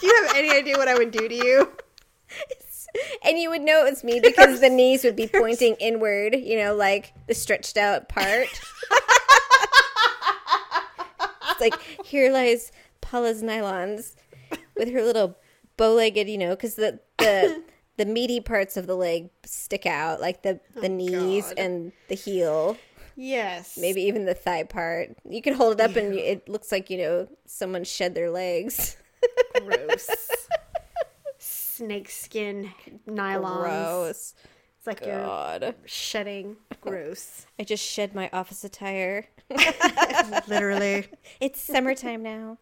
[0.00, 1.70] Do you have any idea what I would do to you?
[3.22, 6.56] And you would know it was me because the knees would be pointing inward, you
[6.56, 8.48] know, like the stretched out part.
[11.50, 14.14] it's like, here lies Paula's nylons
[14.76, 15.36] with her little
[15.76, 17.62] bow legged, you know, because the, the,
[17.96, 21.58] the meaty parts of the leg stick out, like the, oh, the knees God.
[21.58, 22.76] and the heel,
[23.16, 23.78] Yes.
[23.80, 25.16] maybe even the thigh part.
[25.28, 28.96] You can hold it up and it looks like, you know, someone shed their legs.
[29.64, 30.08] gross.
[31.38, 32.70] Snake skin
[33.08, 33.60] nylons.
[33.62, 34.34] Gross.
[34.78, 35.74] It's like you're God.
[35.84, 36.56] shedding.
[36.80, 37.46] Gross.
[37.58, 39.26] I just shed my office attire.
[40.48, 41.06] Literally.
[41.40, 42.58] It's summertime now.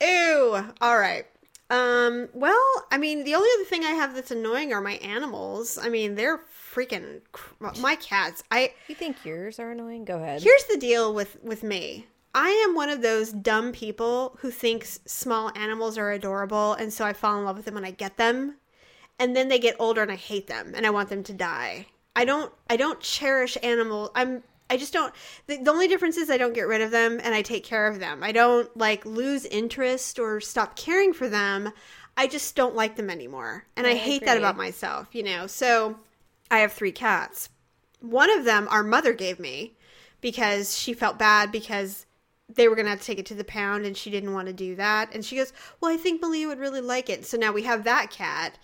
[0.00, 0.64] Ew.
[0.80, 1.26] All right.
[1.68, 2.62] Um, well,
[2.92, 5.78] I mean, the only other thing I have that's annoying are my animals.
[5.78, 6.38] I mean, they're
[6.72, 8.44] freaking cr- my cats.
[8.50, 10.04] I You think yours are annoying?
[10.04, 10.42] Go ahead.
[10.42, 12.06] Here's the deal with with me.
[12.34, 17.04] I am one of those dumb people who thinks small animals are adorable and so
[17.04, 18.56] I fall in love with them when I get them.
[19.18, 21.86] And then they get older and I hate them and I want them to die.
[22.14, 24.10] I don't I don't cherish animals.
[24.14, 25.14] I'm I just don't
[25.46, 27.86] the, the only difference is I don't get rid of them and I take care
[27.86, 28.22] of them.
[28.22, 31.72] I don't like lose interest or stop caring for them.
[32.16, 33.66] I just don't like them anymore.
[33.76, 35.46] And I, I hate that about myself, you know.
[35.46, 35.98] So
[36.50, 37.50] I have 3 cats.
[38.00, 39.76] One of them our mother gave me
[40.20, 42.06] because she felt bad because
[42.48, 44.46] they were going to have to take it to the pound and she didn't want
[44.46, 45.14] to do that.
[45.14, 47.26] And she goes, Well, I think Malia would really like it.
[47.26, 48.58] So now we have that cat.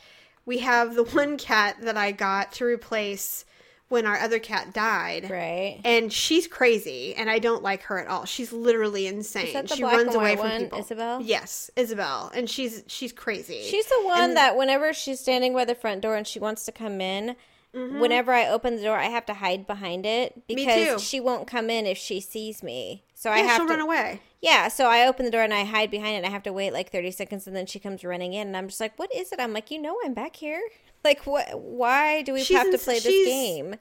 [0.45, 3.45] We have the one cat that I got to replace
[3.93, 5.31] when our other cat died.
[5.31, 5.79] Right.
[5.85, 8.25] And she's crazy and I don't like her at all.
[8.25, 9.67] She's literally insane.
[9.67, 10.79] she runs away from one, people.
[10.79, 11.21] Isabel?
[11.21, 12.33] Yes, Isabel.
[12.35, 13.63] And she's she's crazy.
[13.63, 16.65] She's the one And- that whenever she's standing by the front door and she wants
[16.65, 17.37] to come in,
[17.75, 18.01] mm-hmm.
[18.01, 21.69] whenever I open the door, I have to hide behind it because she won't come
[21.69, 23.05] in if she sees me.
[23.15, 24.23] So I have she'll to run away.
[24.41, 26.53] Yeah, so I open the door and I hide behind it and I have to
[26.53, 29.15] wait like 30 seconds and then she comes running in and I'm just like, "What
[29.15, 30.63] is it?" I'm like, "You know I'm back here."
[31.05, 33.77] Like what why do we She's have to ins- play this game?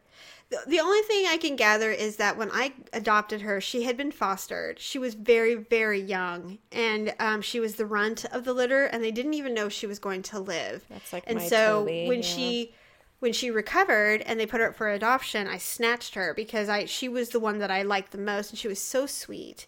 [0.49, 3.95] The- The only thing I can gather is that when I adopted her, she had
[3.95, 4.80] been fostered.
[4.80, 9.01] She was very, very young, and um, she was the runt of the litter, and
[9.03, 10.84] they didn't even know she was going to live.
[10.89, 12.26] That's like and so Toby, when yeah.
[12.28, 12.74] she
[13.19, 16.86] when she recovered and they put her up for adoption, I snatched her because I
[16.86, 19.67] she was the one that I liked the most, and she was so sweet.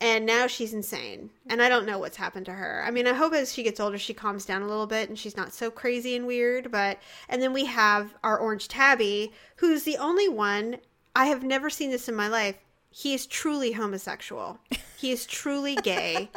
[0.00, 2.84] And now she's insane, and I don't know what's happened to her.
[2.86, 5.18] I mean, I hope as she gets older, she calms down a little bit and
[5.18, 6.70] she's not so crazy and weird.
[6.70, 10.78] But and then we have our orange tabby, who's the only one
[11.16, 12.56] I have never seen this in my life.
[12.90, 14.58] He is truly homosexual.
[14.98, 16.28] He is truly gay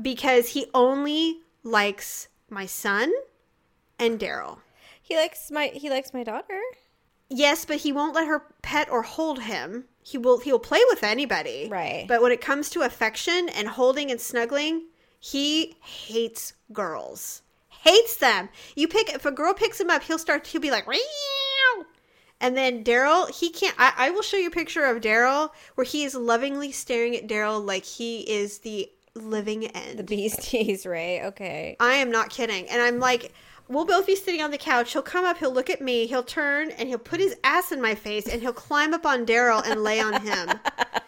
[0.00, 3.12] because he only likes my son
[3.98, 4.58] and Daryl.
[5.02, 6.60] He likes my he likes my daughter.
[7.30, 9.84] Yes, but he won't let her pet or hold him.
[10.02, 11.68] He will he'll play with anybody.
[11.70, 12.04] Right.
[12.08, 14.86] But when it comes to affection and holding and snuggling,
[15.20, 17.42] he hates girls.
[17.68, 18.48] Hates them.
[18.74, 21.86] You pick if a girl picks him up, he'll start he'll be like Meow.
[22.40, 25.84] And then Daryl, he can't I, I will show you a picture of Daryl where
[25.84, 29.98] he is lovingly staring at Daryl like he is the living end.
[29.98, 31.22] The beasties, right?
[31.26, 31.76] Okay.
[31.78, 32.68] I am not kidding.
[32.68, 33.32] And I'm like,
[33.70, 34.92] we'll both be sitting on the couch.
[34.92, 37.80] He'll come up, he'll look at me, he'll turn, and he'll put his ass in
[37.80, 40.48] my face, and he'll climb up on Daryl and lay on him.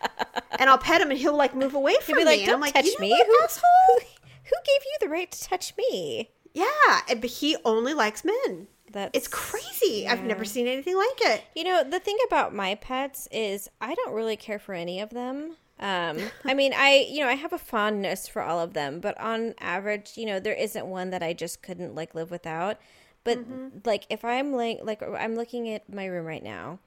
[0.58, 2.36] and I'll pet him, and he'll like move away from He'll be me.
[2.38, 3.68] like, "Don't I'm like, touch "You know me." what, Who, asshole?
[3.88, 4.04] who
[4.44, 6.30] who gave you the right to touch me?
[6.54, 6.66] Yeah,
[7.08, 8.68] and- but he only likes men.
[8.90, 10.06] That's It's crazy.
[10.06, 11.42] I've never seen anything like it.
[11.56, 15.08] You know, the thing about my pets is I don't really care for any of
[15.10, 15.56] them.
[15.80, 19.18] Um, I mean, I you know I have a fondness for all of them, but
[19.20, 22.78] on average, you know, there isn't one that I just couldn't like live without.
[23.24, 23.38] But
[23.84, 26.78] like if I'm like like I'm looking at my room right now,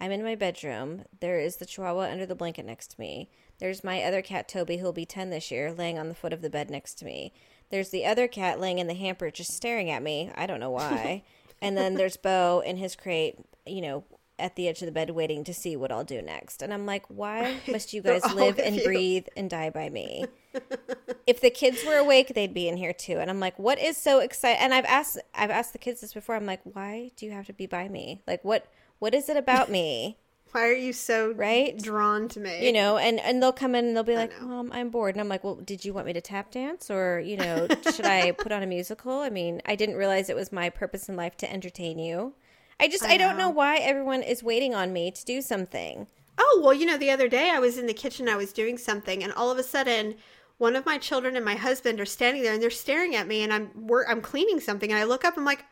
[0.00, 1.04] I'm in my bedroom.
[1.20, 3.30] There is the Chihuahua under the blanket next to me.
[3.58, 6.42] There's my other cat, Toby, who'll be 10 this year, laying on the foot of
[6.42, 7.32] the bed next to me.
[7.70, 10.30] There's the other cat laying in the hamper just staring at me.
[10.34, 11.22] I don't know why.
[11.62, 14.04] and then there's Bo in his crate, you know,
[14.38, 16.62] at the edge of the bed waiting to see what I'll do next.
[16.62, 18.84] And I'm like, why must you guys live and you.
[18.84, 20.26] breathe and die by me?
[21.26, 23.18] if the kids were awake, they'd be in here too.
[23.18, 24.60] And I'm like, what is so exciting?
[24.60, 26.34] And I've asked, I've asked the kids this before.
[26.34, 28.22] I'm like, why do you have to be by me?
[28.26, 28.66] Like, what,
[28.98, 30.18] what is it about me?
[30.52, 31.76] Why are you so Right?
[31.76, 32.64] drawn to me?
[32.64, 35.20] You know, and and they'll come in and they'll be like, "Mom, I'm bored," and
[35.20, 38.30] I'm like, "Well, did you want me to tap dance, or you know, should I
[38.30, 41.36] put on a musical?" I mean, I didn't realize it was my purpose in life
[41.38, 42.34] to entertain you.
[42.80, 43.50] I just, I, I don't know know.
[43.50, 46.06] why everyone is waiting on me to do something.
[46.38, 48.76] Oh, well, you know, the other day I was in the kitchen, I was doing
[48.76, 50.16] something, and all of a sudden,
[50.58, 53.42] one of my children and my husband are standing there and they're staring at me,
[53.42, 55.64] and I'm we're, I'm cleaning something, and I look up, I'm like,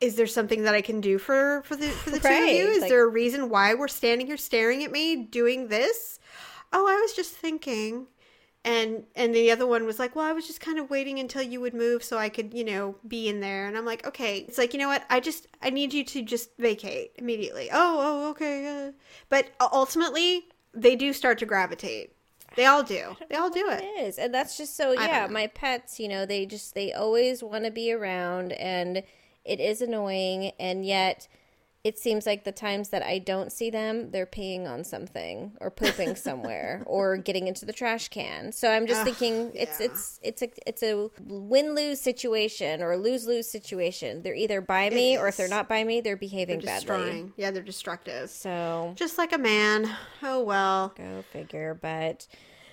[0.00, 2.68] is there something that I can do for for the for the two of you?
[2.68, 6.18] Is like- there a reason why we're standing here staring at me doing this?
[6.72, 8.06] Oh, I was just thinking.
[8.62, 11.40] And and the other one was like, "Well, I was just kind of waiting until
[11.40, 14.40] you would move so I could, you know, be in there." And I'm like, "Okay."
[14.40, 15.04] It's like, "You know what?
[15.08, 18.88] I just I need you to just vacate immediately." Oh, oh, okay.
[18.88, 18.92] Uh.
[19.30, 22.14] But ultimately, they do start to gravitate.
[22.54, 23.16] They all do.
[23.30, 23.82] They all do it.
[23.82, 24.92] It is, and that's just so.
[24.92, 29.04] Yeah, my pets, you know, they just they always want to be around, and
[29.44, 31.28] it is annoying, and yet.
[31.82, 35.70] It seems like the times that I don't see them, they're peeing on something or
[35.70, 38.52] pooping somewhere or getting into the trash can.
[38.52, 39.86] So I'm just Ugh, thinking it's yeah.
[39.86, 44.22] it's it's a it's a win lose situation or lose lose situation.
[44.22, 47.32] They're either by me or if they're not by me, they're behaving They're badly.
[47.36, 48.28] Yeah, they're destructive.
[48.28, 49.90] So Just like a man.
[50.22, 50.92] Oh well.
[50.96, 51.78] Go figure.
[51.80, 52.26] But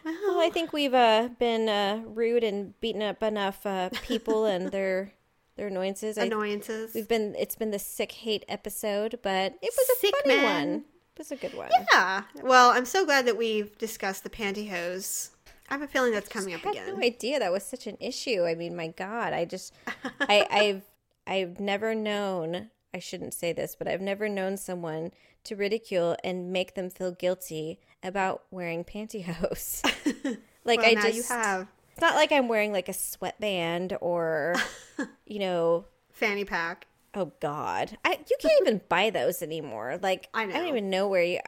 [0.03, 4.72] well, I think we've uh, been uh, rude and beaten up enough uh, people and
[4.72, 5.14] their
[5.58, 6.18] their annoyances.
[6.18, 6.93] I- Annoyances.
[6.93, 10.70] we've been it's been the sick hate episode, but it was a Sick funny man.
[10.72, 10.78] one.
[11.16, 11.70] It was a good one.
[11.91, 12.24] Yeah.
[12.43, 15.32] Well, I'm so glad that we've discussed the pantyhose.
[15.70, 16.99] I have a feeling that's coming up I had again.
[16.99, 18.45] no idea that was such an issue.
[18.45, 19.74] I mean, my God, I just
[20.22, 20.84] I, I've
[21.26, 22.70] I've never known.
[22.93, 25.12] I shouldn't say this, but I've never known someone
[25.43, 29.84] to ridicule and make them feel guilty about wearing pantyhose.
[30.64, 31.68] like well, I just you have
[31.98, 34.54] It's not like I'm wearing like a sweatband or,
[35.26, 36.86] you know, fanny pack.
[37.16, 39.98] oh God, I you can't even buy those anymore.
[40.00, 41.39] Like I I don't even know where you.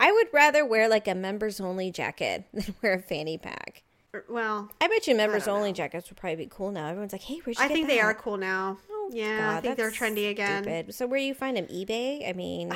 [0.00, 3.82] I, would rather wear like a members only jacket than wear a fanny pack.
[4.14, 5.74] Er, well, I bet you members only know.
[5.74, 6.86] jackets would probably be cool now.
[6.88, 8.78] Everyone's like, hey, where'd you I think they are cool now.
[8.90, 10.62] Oh, yeah, I think they're trendy again.
[10.62, 10.94] stupid.
[10.94, 11.66] So where do you find them?
[11.66, 12.26] eBay?
[12.26, 12.72] I mean,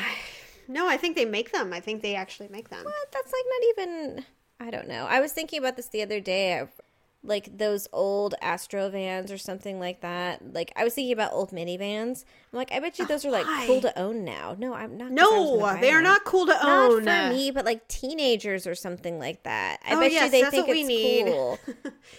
[0.68, 1.72] No, I think they make them.
[1.72, 2.84] I think they actually make them.
[2.84, 3.10] what?
[3.10, 4.24] That's like not even.
[4.60, 5.06] I don't know.
[5.08, 6.60] I was thinking about this the other day.
[6.60, 6.68] I,
[7.24, 10.52] like those old Astro vans or something like that.
[10.52, 12.24] Like I was thinking about old minivans.
[12.52, 13.64] I'm like, I bet you those are like why?
[13.66, 14.56] cool to own now.
[14.58, 15.10] No, I'm not.
[15.10, 16.02] 'cause I was No, they are one.
[16.04, 17.04] not cool to Not own.
[17.04, 19.78] for me, but like teenagers or something like that.
[19.86, 21.26] I Oh, bet yes, you they that's think what we it's need.
[21.26, 21.58] cool.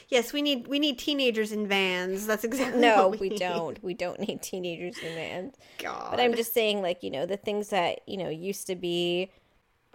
[0.10, 2.26] Yes, we need we need teenagers in vans.
[2.26, 3.39] That's exactly No, what we need.
[3.39, 3.84] don't.
[3.84, 5.56] We don't need teenagers in vans.
[5.80, 6.12] God.
[6.12, 9.32] But I'm just saying, like, you know, the things that, you know, used to be,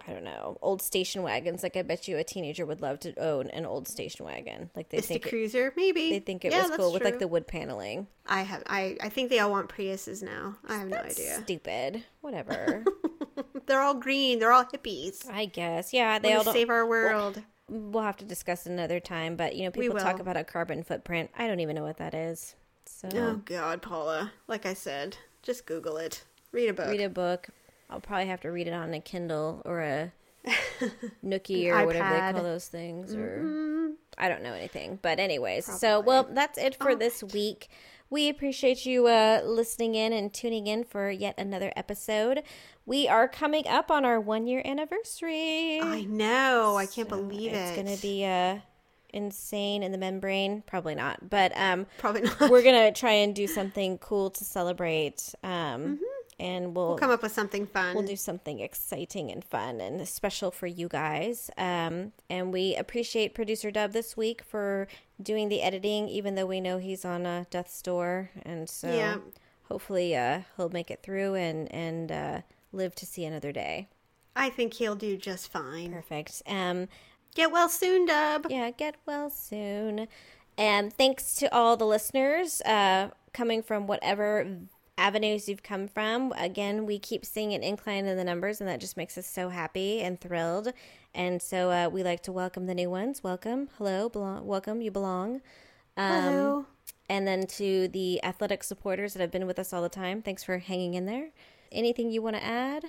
[0.09, 1.61] I don't know, old station wagons.
[1.61, 4.71] Like, I bet you a teenager would love to own an old station wagon.
[4.75, 6.09] Like, they Vista think it, Cruiser, maybe.
[6.09, 8.07] they think it Yeah, was that's cool with like the wood paneling.
[8.25, 10.55] I have I I think they all want Priuses now.
[10.67, 11.39] I have no idea.
[11.43, 12.03] stupid.
[12.21, 12.83] Whatever.
[13.67, 14.39] They're all green.
[14.39, 15.29] They're all hippies.
[15.29, 15.93] I guess.
[15.93, 16.53] Yeah, they all want to don't.
[16.55, 17.43] save our world.
[17.69, 19.35] we'll have to discuss another time.
[19.35, 21.29] But you know, people talk about a carbon footprint.
[21.37, 22.55] I don't even know what that is.
[22.85, 24.31] So Oh God, Paula.
[24.47, 26.23] Like I said, just Google it.
[26.51, 26.87] Read a book.
[26.89, 27.49] read a book.
[27.89, 30.11] I'll probably have to read it on a Kindle or a
[31.25, 33.91] Nookie or whatever they call those things, or Mm-hmm.
[34.17, 34.99] I don't know anything.
[35.01, 37.69] But anyways, so well, that's it for this week.
[38.09, 42.43] We appreciate you uh, listening in and tuning in for yet another episode.
[42.85, 45.79] We are coming up on our one year anniversary.
[45.81, 46.75] I know.
[46.75, 47.55] I can't So believe it.
[47.55, 48.59] it's gonna be uh
[49.11, 52.51] insane in the membrane probably not but um Probably not.
[52.51, 55.99] we're gonna try and do something cool to celebrate um
[56.39, 56.99] and we'll, Mm-hmm.
[56.99, 57.95] come up with something fun.
[57.95, 63.33] we'll do something exciting and fun and special for you guys um and we appreciate
[63.35, 64.87] producer dub this week for
[65.21, 69.17] doing the editing even though we know he's on a death's door and so Yeah.
[69.67, 73.87] hopefully uh he'll make it through and and uh live to see another day
[74.35, 75.91] I think he'll do just fine.
[75.91, 76.87] perfect um
[77.35, 78.47] Get well soon, Dub.
[78.49, 80.07] Yeah, get well soon.
[80.57, 84.47] And thanks to all the listeners uh, coming from whatever
[84.99, 86.33] avenues you've come from.
[86.37, 89.49] Again, we keep seeing an incline in the numbers, and that just makes us so
[89.49, 90.73] happy and thrilled.
[91.15, 93.23] And so uh, we like to welcome the new ones.
[93.23, 93.69] Welcome.
[93.77, 94.09] Hello.
[94.09, 94.81] Belong- welcome.
[94.81, 95.41] You belong.
[95.97, 96.65] Um, Hello.
[97.07, 100.21] And then to the athletic supporters that have been with us all the time.
[100.21, 101.29] Thanks for hanging in there.
[101.71, 102.83] Anything you want to add?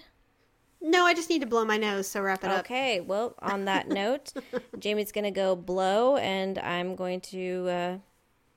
[0.83, 2.61] No, I just need to blow my nose, so wrap it up.
[2.61, 4.33] Okay, well, on that note,
[4.79, 7.99] Jamie's gonna go blow, and I'm going to, uh,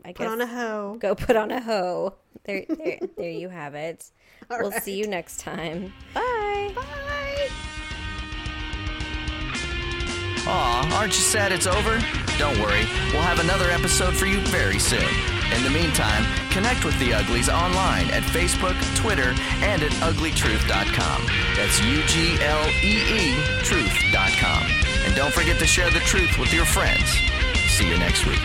[0.06, 0.97] I Put guess, on a hoe.
[0.99, 2.16] go put on a hoe.
[2.43, 4.10] There, there, there you have it.
[4.51, 4.84] All we'll right.
[4.84, 5.93] see you next time.
[6.14, 6.72] Bye.
[6.76, 7.49] Bye.
[10.45, 11.99] Aw, aren't you sad it's over?
[12.38, 12.84] Don't worry,
[13.14, 15.08] we'll have another episode for you very soon.
[15.56, 21.28] In the meantime, connect with the Uglies online at Facebook, Twitter, and at ugleetruth.com.
[21.56, 24.64] That's U G L E E truth.com.
[25.06, 27.10] And don't forget to share the truth with your friends.
[27.70, 28.41] See you next week.